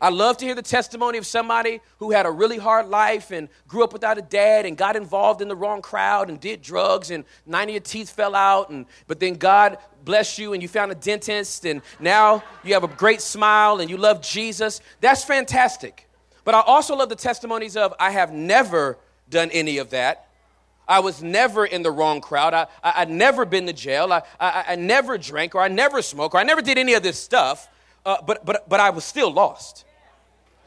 [0.04, 3.48] I love to hear the testimony of somebody who had a really hard life and
[3.70, 7.10] grew up without a dad and got involved in the wrong crowd and did drugs
[7.10, 10.68] and nine of your teeth fell out and but then God blessed you and you
[10.68, 14.82] found a dentist and now you have a great smile and you love Jesus.
[15.00, 16.10] That's fantastic.
[16.44, 18.98] But I also love the testimonies of I have never
[19.30, 20.28] done any of that.
[20.86, 22.54] I was never in the wrong crowd.
[22.54, 24.12] I, I, would never been to jail.
[24.12, 27.04] I, I, I, never drank or I never smoked or I never did any of
[27.04, 27.70] this stuff.
[28.06, 29.86] Uh, but, but, but I was still lost.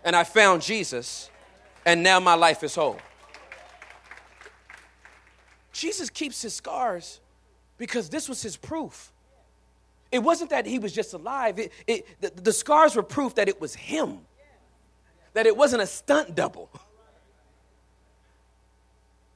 [0.06, 1.28] And I found Jesus,
[1.84, 2.96] and now my life is whole.
[5.72, 7.20] Jesus keeps his scars
[7.76, 9.10] because this was his proof.
[10.12, 13.48] It wasn't that he was just alive, it, it, the, the scars were proof that
[13.48, 14.20] it was him,
[15.34, 16.70] that it wasn't a stunt double.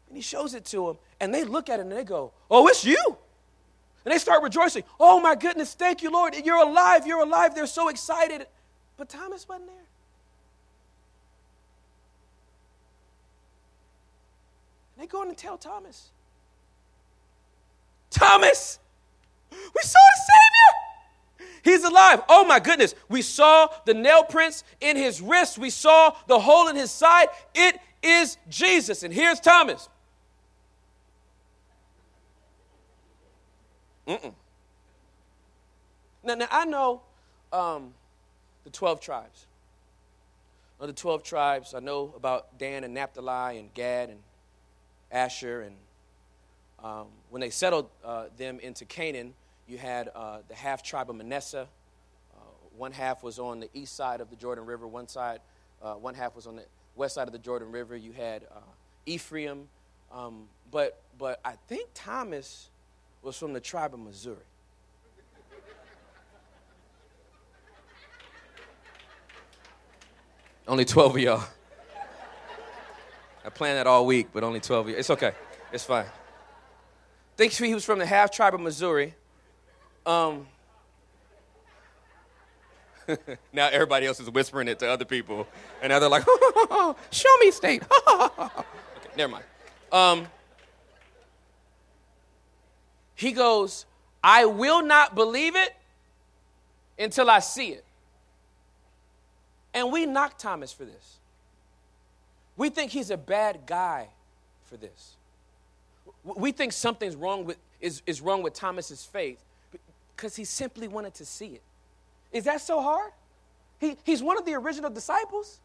[0.06, 2.68] And he shows it to them, and they look at it and they go, Oh,
[2.68, 3.16] it's you.
[4.04, 4.85] And they start rejoicing.
[5.00, 6.37] Oh my goodness, thank you, Lord.
[6.44, 7.56] You're alive, you're alive.
[7.56, 8.46] They're so excited.
[8.96, 9.89] But Thomas wasn't there.
[15.01, 16.11] They go and tell Thomas.
[18.11, 18.79] Thomas,
[19.51, 20.23] we saw the
[21.39, 21.51] Savior.
[21.63, 22.23] He's alive.
[22.29, 22.95] Oh my goodness.
[23.09, 25.59] We saw the nail prints in his wrist.
[25.59, 27.29] We saw the hole in his side.
[27.55, 29.03] It is Jesus.
[29.03, 29.89] And here's Thomas.
[34.07, 34.35] Mm-mm.
[36.25, 37.01] Now, now I know
[37.53, 37.95] um,
[38.65, 39.47] the 12 tribes.
[40.79, 41.75] Know the 12 tribes.
[41.75, 44.19] I know about Dan and Naphtali and Gad and
[45.11, 45.62] Asher.
[45.62, 45.77] And
[46.83, 49.35] um, when they settled uh, them into Canaan,
[49.68, 51.68] you had uh, the half tribe of Manasseh.
[52.37, 52.40] Uh,
[52.77, 54.87] one half was on the east side of the Jordan River.
[54.87, 55.40] One side,
[55.83, 56.64] uh, one half was on the
[56.96, 57.96] west side of the Jordan River.
[57.96, 58.61] You had uh,
[59.07, 59.68] Ephraim.
[60.12, 62.68] Um, but, but I think Thomas
[63.23, 64.37] was from the tribe of Missouri.
[70.66, 71.44] Only 12 of y'all.
[73.44, 75.00] I planned that all week, but only 12 years.
[75.00, 75.33] It's okay.
[75.72, 76.07] It's fine.
[77.37, 79.14] Thanks he was from the half tribe of Missouri.
[80.05, 80.46] Um,
[83.53, 85.46] now everybody else is whispering it to other people,
[85.83, 86.24] and now they're like,
[87.11, 88.48] "Show me state." okay,
[89.16, 89.44] never mind.
[89.92, 90.26] Um,
[93.14, 93.87] he goes,
[94.22, 95.74] I will not believe it
[96.98, 97.85] until I see it.
[99.74, 101.19] And we knock Thomas for this.
[102.61, 104.09] We think he's a bad guy
[104.64, 105.16] for this.
[106.23, 109.42] We think something's wrong with, is, is wrong with Thomas's faith
[110.14, 111.62] because he simply wanted to see it.
[112.33, 113.12] Is that so hard?
[113.79, 115.59] He, he's one of the original disciples.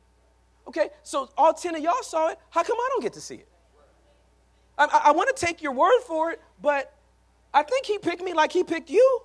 [0.69, 2.39] Okay, so all 10 of y'all saw it.
[2.49, 3.47] How come I don't get to see it?
[4.77, 6.93] I, I, I want to take your word for it, but
[7.53, 9.19] I think he picked me like he picked you.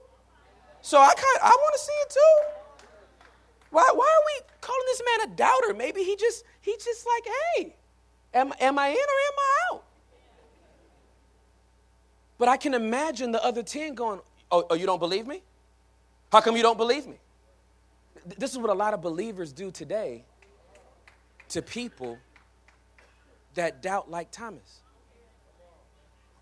[0.83, 2.61] So I kind I want to see it too.
[3.71, 5.73] Why, why are we calling this man a doubter?
[5.73, 7.75] Maybe he just he just like, hey,
[8.35, 9.85] am, am I in or am I out?
[12.39, 14.21] But I can imagine the other 10 going,
[14.51, 15.43] oh, oh, you don't believe me?
[16.33, 17.19] How come you don't believe me?
[18.39, 20.25] This is what a lot of believers do today
[21.51, 22.19] to people
[23.55, 24.81] that doubt like Thomas.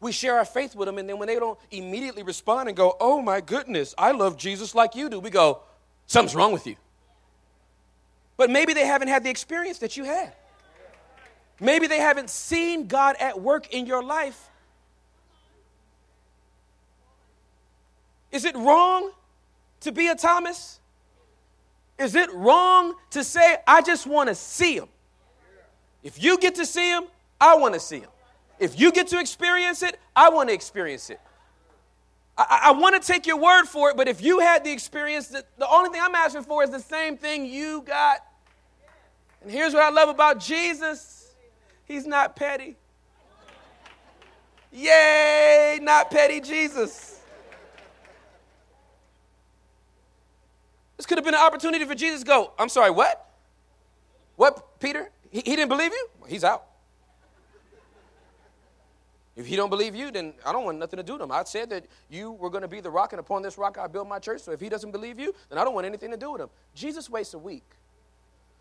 [0.01, 2.97] We share our faith with them, and then when they don't immediately respond and go,
[3.01, 5.63] Oh my goodness, I love Jesus like you do, we go,
[6.07, 6.77] Something's wrong with you.
[8.39, 10.33] But maybe they haven't had the experience that you had.
[11.61, 14.49] Maybe they haven't seen God at work in your life.
[18.31, 19.11] Is it wrong
[19.81, 20.79] to be a Thomas?
[21.99, 24.89] Is it wrong to say, I just want to see him?
[26.05, 27.05] If you get to see him,
[27.41, 28.11] I want to see him.
[28.61, 31.21] If you get to experience it, I want to experience it.
[32.37, 35.27] I, I want to take your word for it, but if you had the experience,
[35.27, 38.25] the, the only thing I'm asking for is the same thing you got.
[39.43, 41.35] And here's what I love about Jesus
[41.85, 42.77] He's not petty.
[44.71, 47.19] Yay, not petty Jesus.
[50.99, 53.25] This could have been an opportunity for Jesus to go, I'm sorry, what?
[54.37, 55.11] What, Peter?
[55.31, 56.09] He, he didn't believe you?
[56.29, 56.65] He's out.
[59.35, 61.31] If he don't believe you, then I don't want nothing to do with him.
[61.31, 63.87] I said that you were going to be the rock, and upon this rock I
[63.87, 64.41] build my church.
[64.43, 66.49] So if he doesn't believe you, then I don't want anything to do with him.
[66.75, 67.65] Jesus waits a week.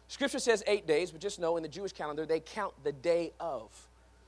[0.08, 3.34] Scripture says eight days, but just know in the Jewish calendar, they count the day
[3.40, 3.70] of.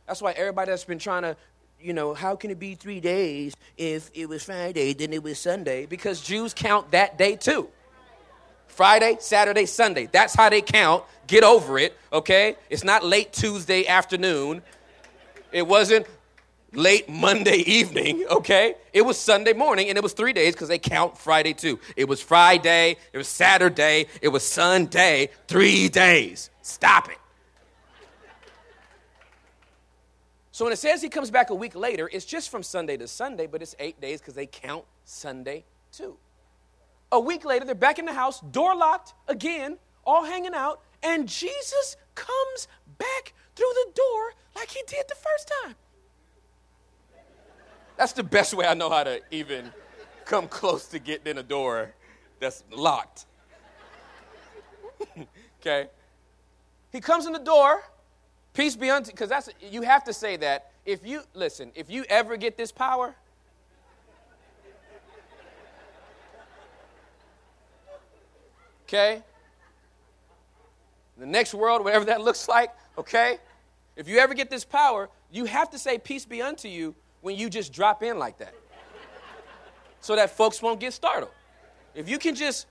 [0.07, 1.37] That's why everybody that's been trying to,
[1.79, 5.39] you know, how can it be three days if it was Friday, then it was
[5.39, 5.85] Sunday?
[5.85, 7.69] Because Jews count that day too.
[8.67, 10.07] Friday, Saturday, Sunday.
[10.11, 11.03] That's how they count.
[11.27, 12.55] Get over it, okay?
[12.69, 14.61] It's not late Tuesday afternoon.
[15.51, 16.05] It wasn't
[16.73, 18.75] late Monday evening, okay?
[18.93, 21.79] It was Sunday morning and it was three days because they count Friday too.
[21.95, 26.49] It was Friday, it was Saturday, it was Sunday, three days.
[26.61, 27.17] Stop it.
[30.51, 33.07] So when it says he comes back a week later, it's just from Sunday to
[33.07, 35.63] Sunday, but it's eight days because they count Sunday
[35.93, 36.17] too.
[37.11, 41.27] A week later, they're back in the house, door locked again, all hanging out, and
[41.27, 42.67] Jesus comes
[42.97, 45.75] back through the door like he did the first time.
[47.99, 49.73] That's the best way I know how to even
[50.23, 51.93] come close to getting in a door
[52.39, 53.25] that's locked.
[55.59, 55.89] okay?
[56.93, 57.83] He comes in the door,
[58.53, 60.71] peace be unto, because that's, you have to say that.
[60.85, 63.17] If you, listen, if you ever get this power,
[68.87, 69.21] okay?
[71.17, 73.39] The next world, whatever that looks like, okay?
[73.97, 77.35] If you ever get this power, you have to say, Peace be unto you, when
[77.37, 78.53] you just drop in like that.
[80.01, 81.31] so that folks won't get startled.
[81.93, 82.67] If you can just,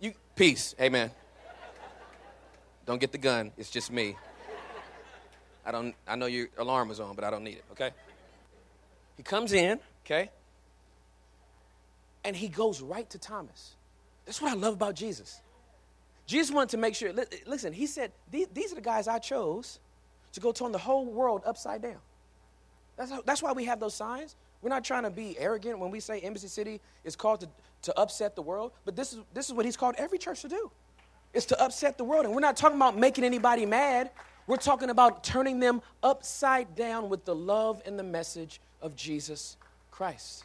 [0.00, 1.10] you, peace, amen.
[2.84, 4.16] Don't get the gun, it's just me.
[5.64, 7.90] I don't, I know your alarm was on, but I don't need it, okay?
[9.16, 10.30] He comes in, okay?
[12.24, 13.74] And he goes right to Thomas.
[14.24, 15.40] That's what I love about Jesus.
[16.26, 17.12] Jesus wanted to make sure,
[17.46, 19.78] listen, he said, these, are the guys I chose
[20.32, 21.98] to go turn the whole world upside down.
[22.96, 24.36] That's, how, that's why we have those signs.
[24.62, 27.48] We're not trying to be arrogant when we say Embassy City is called to,
[27.82, 30.48] to upset the world, but this is, this is what he's called every church to
[30.48, 30.70] do.
[31.34, 32.24] It's to upset the world.
[32.24, 34.10] And we're not talking about making anybody mad.
[34.46, 39.56] We're talking about turning them upside down with the love and the message of Jesus
[39.90, 40.44] Christ.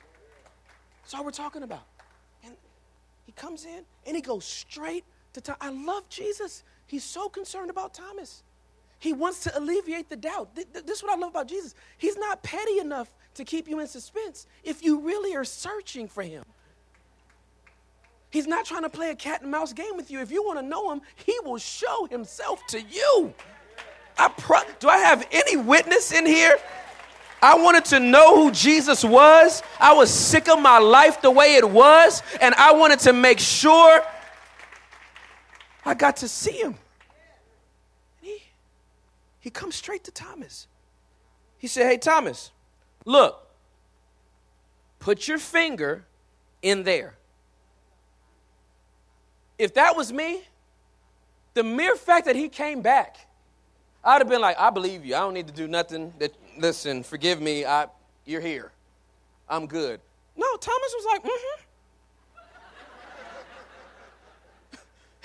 [1.01, 1.83] That's all we're talking about.
[2.43, 2.55] And
[3.25, 5.59] he comes in and he goes straight to Thomas.
[5.61, 6.63] I love Jesus.
[6.87, 8.43] He's so concerned about Thomas.
[9.01, 10.55] He wants to alleviate the doubt.
[10.55, 11.73] This is what I love about Jesus.
[11.97, 16.21] He's not petty enough to keep you in suspense if you really are searching for
[16.21, 16.43] him.
[18.29, 20.19] He's not trying to play a cat and mouse game with you.
[20.19, 23.33] If you want to know him, he will show himself to you.
[24.19, 26.59] I pro- do I have any witness in here?
[27.41, 29.63] I wanted to know who Jesus was.
[29.79, 33.39] I was sick of my life the way it was, and I wanted to make
[33.39, 34.03] sure
[35.83, 36.75] I got to see him.
[39.41, 40.67] He comes straight to Thomas.
[41.57, 42.51] He said, Hey, Thomas,
[43.05, 43.47] look,
[44.99, 46.05] put your finger
[46.61, 47.15] in there.
[49.57, 50.41] If that was me,
[51.53, 53.17] the mere fact that he came back,
[54.03, 55.15] I'd have been like, I believe you.
[55.15, 56.13] I don't need to do nothing.
[56.19, 57.65] That listen, forgive me.
[57.65, 57.87] I,
[58.25, 58.71] you're here.
[59.49, 59.99] I'm good.
[60.35, 61.61] No, Thomas was like, mm-hmm.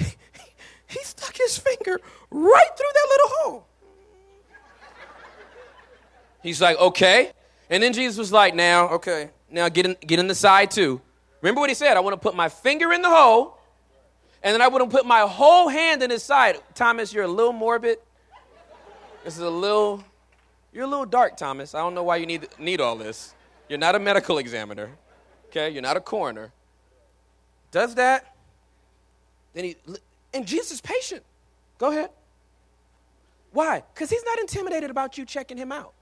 [0.89, 2.01] he stuck his finger
[2.31, 3.67] right through that little hole.
[6.47, 7.33] He's like, okay.
[7.69, 11.01] And then Jesus was like, now, okay, now get in, get in the side too.
[11.41, 11.97] Remember what he said?
[11.97, 13.59] I want to put my finger in the hole,
[14.43, 16.61] and then I want to put my whole hand in his side.
[16.75, 17.99] Thomas, you're a little morbid.
[19.25, 20.05] This is a little,
[20.73, 21.75] you're a little dark, Thomas.
[21.75, 23.35] I don't know why you need, need all this.
[23.69, 24.91] You're not a medical examiner,
[25.49, 25.71] okay?
[25.71, 26.53] You're not a coroner.
[27.73, 28.37] Does that.
[29.53, 29.77] Then he,
[30.33, 31.25] and Jesus is patient.
[31.79, 32.11] Go ahead.
[33.53, 33.83] Why?
[33.93, 35.93] Because he's not intimidated about you checking him out.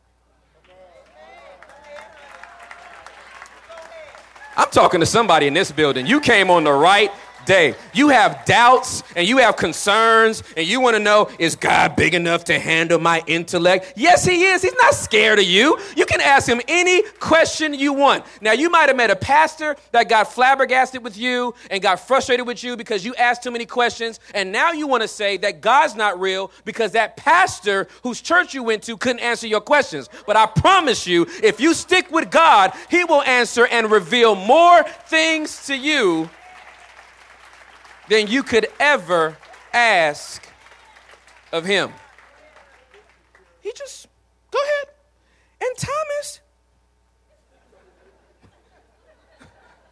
[4.57, 6.07] I'm talking to somebody in this building.
[6.07, 7.11] You came on the right
[7.45, 7.75] day.
[7.93, 12.15] You have doubts and you have concerns and you want to know is God big
[12.15, 13.95] enough to handle my intellect?
[13.97, 14.63] Yes, He is.
[14.63, 15.79] He's not scared of you.
[15.97, 18.25] You can ask Him any question you want.
[18.41, 22.47] Now, you might have met a pastor that got flabbergasted with you and got frustrated
[22.47, 24.21] with you because you asked too many questions.
[24.35, 28.55] And now you want to say that God's not real because that pastor whose church
[28.55, 30.09] you went to couldn't answer your questions.
[30.27, 34.83] But I promise you, if you stick with God, He will answer and reveal more
[35.07, 36.29] things to you
[38.09, 39.37] than you could ever
[39.73, 40.47] ask
[41.53, 41.93] of him.
[43.61, 44.09] He just,
[44.51, 44.95] go ahead.
[45.61, 46.41] And Thomas,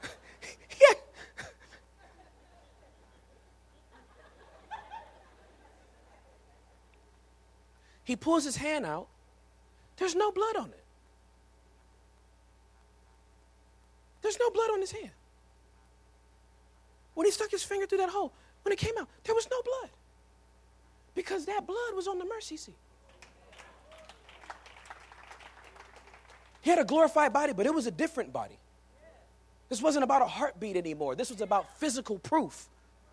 [0.81, 0.95] yeah.
[8.05, 9.09] He pulls his hand out.
[9.97, 10.85] There's no blood on it.
[14.21, 15.11] There's no blood on his hand.
[17.15, 18.33] When he stuck his finger through that hole,
[18.63, 19.91] when it came out, there was no blood.
[21.15, 22.75] Because that blood was on the mercy seat.
[26.63, 28.57] He had a glorified body, but it was a different body.
[29.69, 31.17] This wasn't about a heartbeat anymore.
[31.17, 32.69] This was about physical proof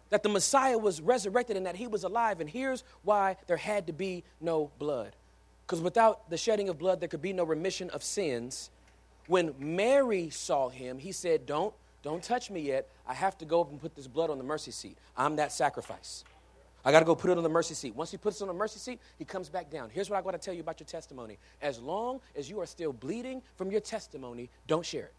[0.09, 2.41] that the Messiah was resurrected and that he was alive.
[2.41, 5.15] And here's why there had to be no blood
[5.65, 8.69] Because without the shedding of blood, there could be no remission of sins.
[9.27, 12.89] When Mary saw him, he said, Don't, don't touch me yet.
[13.07, 14.97] I have to go up and put this blood on the mercy seat.
[15.17, 16.23] I'm that sacrifice.
[16.85, 17.93] I got to go put it on the mercy seat.
[17.95, 19.89] Once he puts it on the mercy seat, he comes back down.
[19.89, 21.37] Here's what I got to tell you about your testimony.
[21.61, 25.13] As long as you are still bleeding from your testimony, don't share it.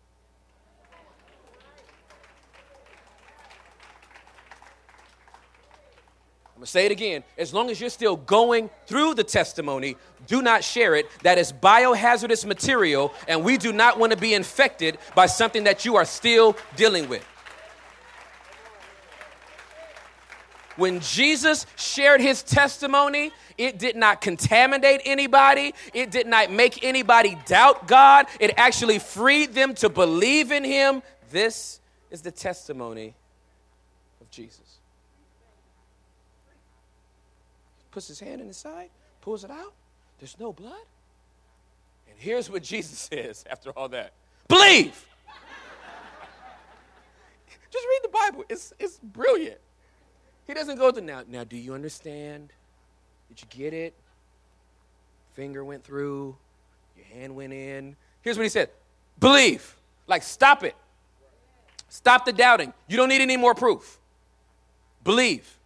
[6.61, 7.24] I'm going to say it again.
[7.38, 9.96] As long as you're still going through the testimony,
[10.26, 11.06] do not share it.
[11.22, 15.86] That is biohazardous material, and we do not want to be infected by something that
[15.86, 17.24] you are still dealing with.
[20.76, 25.72] When Jesus shared his testimony, it did not contaminate anybody.
[25.94, 28.26] It did not make anybody doubt God.
[28.38, 31.02] It actually freed them to believe in him.
[31.30, 31.80] This
[32.11, 33.14] is the testimony
[34.20, 34.79] of Jesus.
[37.91, 39.72] Puts his hand in his side, pulls it out.
[40.18, 40.74] There's no blood.
[42.09, 44.12] And here's what Jesus says after all that
[44.49, 45.07] Believe!
[47.70, 49.59] Just read the Bible, it's, it's brilliant.
[50.47, 51.22] He doesn't go to now.
[51.28, 52.53] Now, do you understand?
[53.28, 53.95] Did you get it?
[55.34, 56.36] Finger went through,
[56.97, 57.95] your hand went in.
[58.22, 58.70] Here's what he said
[59.18, 59.76] believe.
[60.07, 60.74] Like, stop it.
[61.88, 62.72] Stop the doubting.
[62.88, 63.99] You don't need any more proof.
[65.05, 65.59] Believe.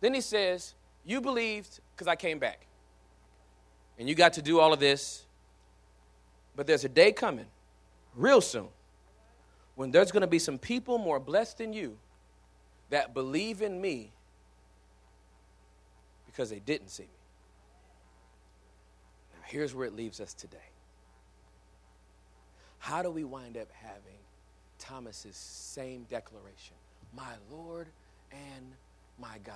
[0.00, 0.74] Then he says,
[1.06, 2.66] You believed because I came back.
[3.98, 5.24] And you got to do all of this.
[6.54, 7.46] But there's a day coming,
[8.14, 8.68] real soon,
[9.74, 11.96] when there's going to be some people more blessed than you
[12.90, 14.10] that believe in me
[16.26, 17.08] because they didn't see me.
[19.34, 20.58] Now, here's where it leaves us today.
[22.78, 24.18] How do we wind up having
[24.78, 26.76] Thomas's same declaration,
[27.14, 27.88] my Lord
[28.30, 28.72] and
[29.18, 29.54] my God,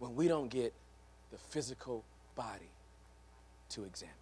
[0.00, 0.74] when we don't get
[1.30, 2.02] the physical
[2.34, 2.70] body
[3.70, 4.14] to examine?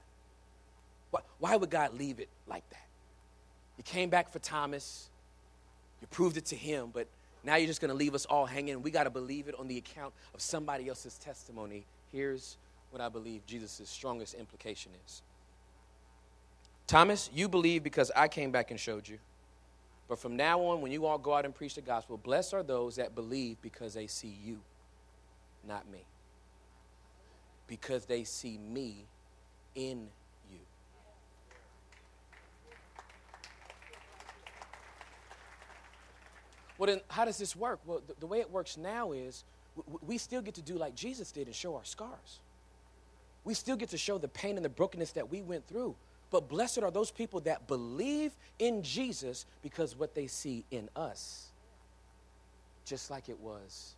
[1.39, 2.87] Why would God leave it like that?
[3.77, 5.09] You came back for Thomas,
[6.01, 7.07] you proved it to him, but
[7.45, 8.83] now you're just going to leave us all hanging.
[8.83, 11.87] We got to believe it on the account of somebody else's testimony.
[12.13, 12.59] Here's
[12.91, 15.23] what I believe Jesus' strongest implication is
[16.87, 19.19] Thomas, you believe because I came back and showed you.
[20.09, 22.63] But from now on, when you all go out and preach the gospel, blessed are
[22.63, 24.59] those that believe because they see you,
[25.67, 26.05] not me.
[27.67, 29.07] Because they see me
[29.75, 30.09] in
[30.51, 30.59] you.
[36.79, 37.81] Well, then, how does this work?
[37.85, 39.45] Well, the, the way it works now is
[39.77, 42.41] we, we still get to do like Jesus did and show our scars.
[43.45, 45.95] We still get to show the pain and the brokenness that we went through.
[46.31, 51.49] But blessed are those people that believe in Jesus because what they see in us,
[52.85, 53.95] just like it was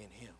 [0.00, 0.32] in Him.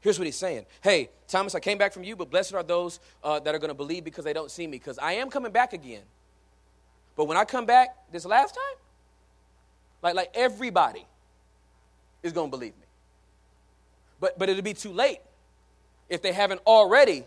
[0.00, 3.00] Here's what he's saying Hey, Thomas, I came back from you, but blessed are those
[3.22, 5.50] uh, that are going to believe because they don't see me, because I am coming
[5.50, 6.02] back again.
[7.16, 8.78] But when I come back this last time,
[10.02, 11.06] like, like everybody
[12.22, 12.86] is going to believe me.
[14.20, 15.20] But, but it'll be too late
[16.08, 17.24] if they haven't already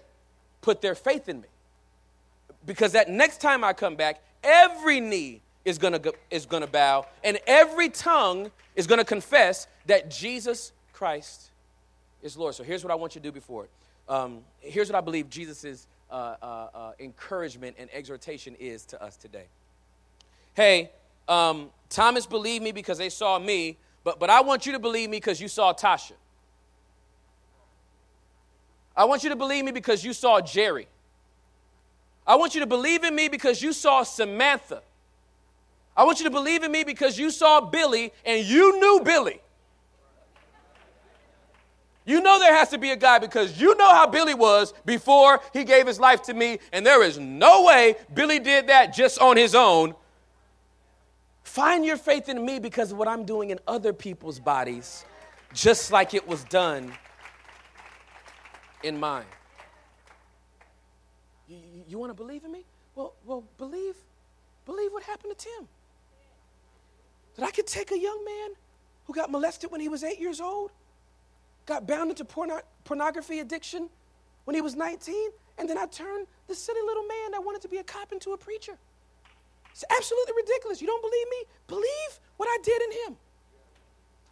[0.62, 1.48] put their faith in me.
[2.66, 6.68] Because that next time I come back, every knee is going to is going to
[6.68, 11.50] bow and every tongue is going to confess that Jesus Christ
[12.22, 12.56] is Lord.
[12.56, 13.70] So here's what I want you to do before it.
[14.10, 19.18] Um, here's what I believe Jesus' uh, uh, uh, encouragement and exhortation is to us
[19.18, 19.46] today.
[20.54, 20.92] Hey,
[21.28, 25.10] um, Thomas believed me because they saw me, but, but I want you to believe
[25.10, 26.14] me because you saw Tasha.
[28.96, 30.88] I want you to believe me because you saw Jerry.
[32.26, 34.82] I want you to believe in me because you saw Samantha.
[35.96, 39.42] I want you to believe in me because you saw Billy and you knew Billy.
[42.08, 45.42] You know there has to be a guy because you know how Billy was before
[45.52, 49.20] he gave his life to me, and there is no way Billy did that just
[49.20, 49.94] on his own.
[51.44, 55.04] Find your faith in me because of what I'm doing in other people's bodies,
[55.54, 56.94] just like it was done
[58.84, 59.26] in mine.
[61.50, 61.58] You,
[61.90, 62.64] you, want to believe in me?
[62.96, 63.96] Well, well, believe,
[64.66, 65.68] believe what happened to Tim.
[67.36, 68.52] That I could take a young man
[69.06, 70.72] who got molested when he was eight years old,
[71.68, 73.90] got bound into porno- pornography addiction
[74.46, 77.68] when he was 19, and then I turned the silly little man that wanted to
[77.68, 78.78] be a cop into a preacher.
[79.72, 80.82] It's absolutely ridiculous.
[80.82, 81.44] You don't believe me?
[81.68, 83.18] Believe what I did in him.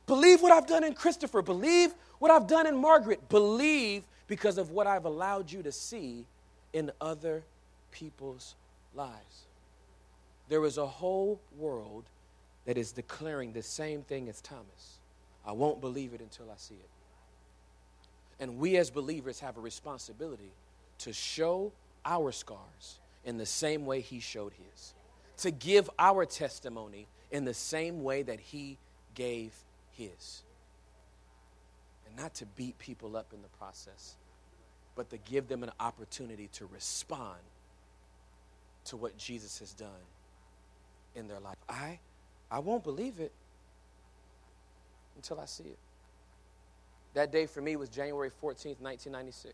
[0.07, 1.41] Believe what I've done in Christopher.
[1.41, 3.27] Believe what I've done in Margaret.
[3.29, 6.25] Believe because of what I've allowed you to see
[6.73, 7.43] in other
[7.91, 8.55] people's
[8.95, 9.45] lives.
[10.47, 12.05] There is a whole world
[12.65, 14.99] that is declaring the same thing as Thomas.
[15.45, 16.89] I won't believe it until I see it.
[18.39, 20.51] And we as believers have a responsibility
[20.99, 21.71] to show
[22.03, 24.93] our scars in the same way he showed his,
[25.37, 28.77] to give our testimony in the same way that he
[29.15, 29.53] gave
[29.91, 30.43] his.
[32.05, 34.15] And not to beat people up in the process,
[34.95, 37.39] but to give them an opportunity to respond
[38.85, 39.89] to what Jesus has done
[41.15, 41.57] in their life.
[41.67, 41.99] I,
[42.51, 43.31] I won't believe it
[45.15, 45.79] until I see it.
[47.15, 49.53] That day for me was January 14th, 1996.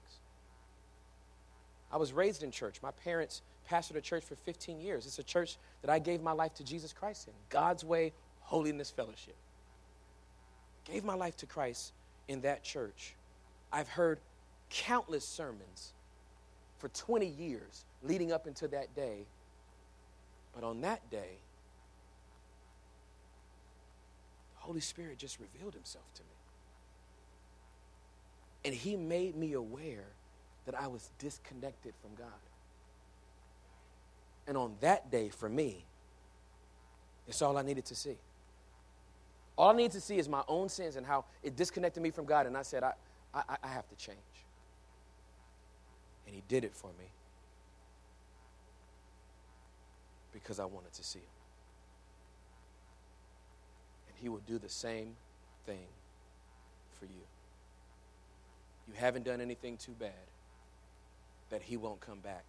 [1.92, 2.82] I was raised in church.
[2.82, 5.06] My parents pastored a church for 15 years.
[5.06, 7.34] It's a church that I gave my life to Jesus Christ in.
[7.50, 9.36] God's Way Holiness Fellowship.
[10.86, 11.94] Gave my life to Christ
[12.28, 13.14] in that church.
[13.72, 14.20] I've heard
[14.72, 15.94] countless sermons
[16.80, 19.28] for 20 years leading up into that day.
[20.56, 21.38] But on that day,
[24.56, 26.41] the Holy Spirit just revealed himself to me.
[28.64, 30.06] And he made me aware
[30.66, 32.28] that I was disconnected from God.
[34.48, 35.86] And on that day, for me,
[37.28, 38.18] it's all I needed to see.
[39.58, 42.26] All I needed to see is my own sins and how it disconnected me from
[42.26, 42.46] God.
[42.48, 42.94] And I said, I,
[43.34, 44.18] I, I have to change.
[46.26, 47.06] And He did it for me
[50.34, 51.26] because I wanted to see Him.
[54.08, 55.16] And He will do the same
[55.66, 55.88] thing
[57.00, 57.31] for you.
[58.92, 60.12] You haven't done anything too bad
[61.50, 62.44] that He won't come back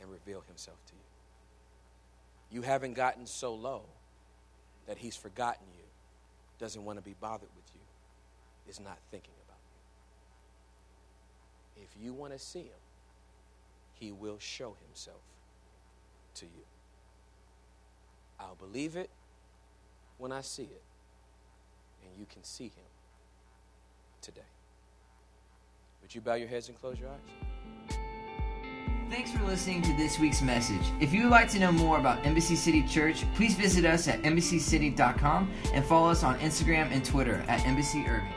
[0.00, 2.56] and reveal Himself to you.
[2.58, 3.82] You haven't gotten so low
[4.86, 5.84] that He's forgotten you,
[6.58, 7.80] doesn't want to be bothered with you,
[8.70, 9.58] is not thinking about
[11.76, 11.82] you.
[11.82, 12.80] If you want to see Him,
[13.92, 15.20] He will show Himself
[16.36, 16.64] to you.
[18.40, 19.10] I'll believe it
[20.16, 20.82] when I see it,
[22.06, 22.88] and you can see Him
[24.22, 24.40] today.
[26.02, 27.96] Would you bow your heads and close your eyes?
[29.08, 30.80] Thanks for listening to this week's message.
[31.00, 34.22] If you would like to know more about Embassy City Church, please visit us at
[34.22, 38.32] embassycity.com and follow us on Instagram and Twitter at Embassy Irving.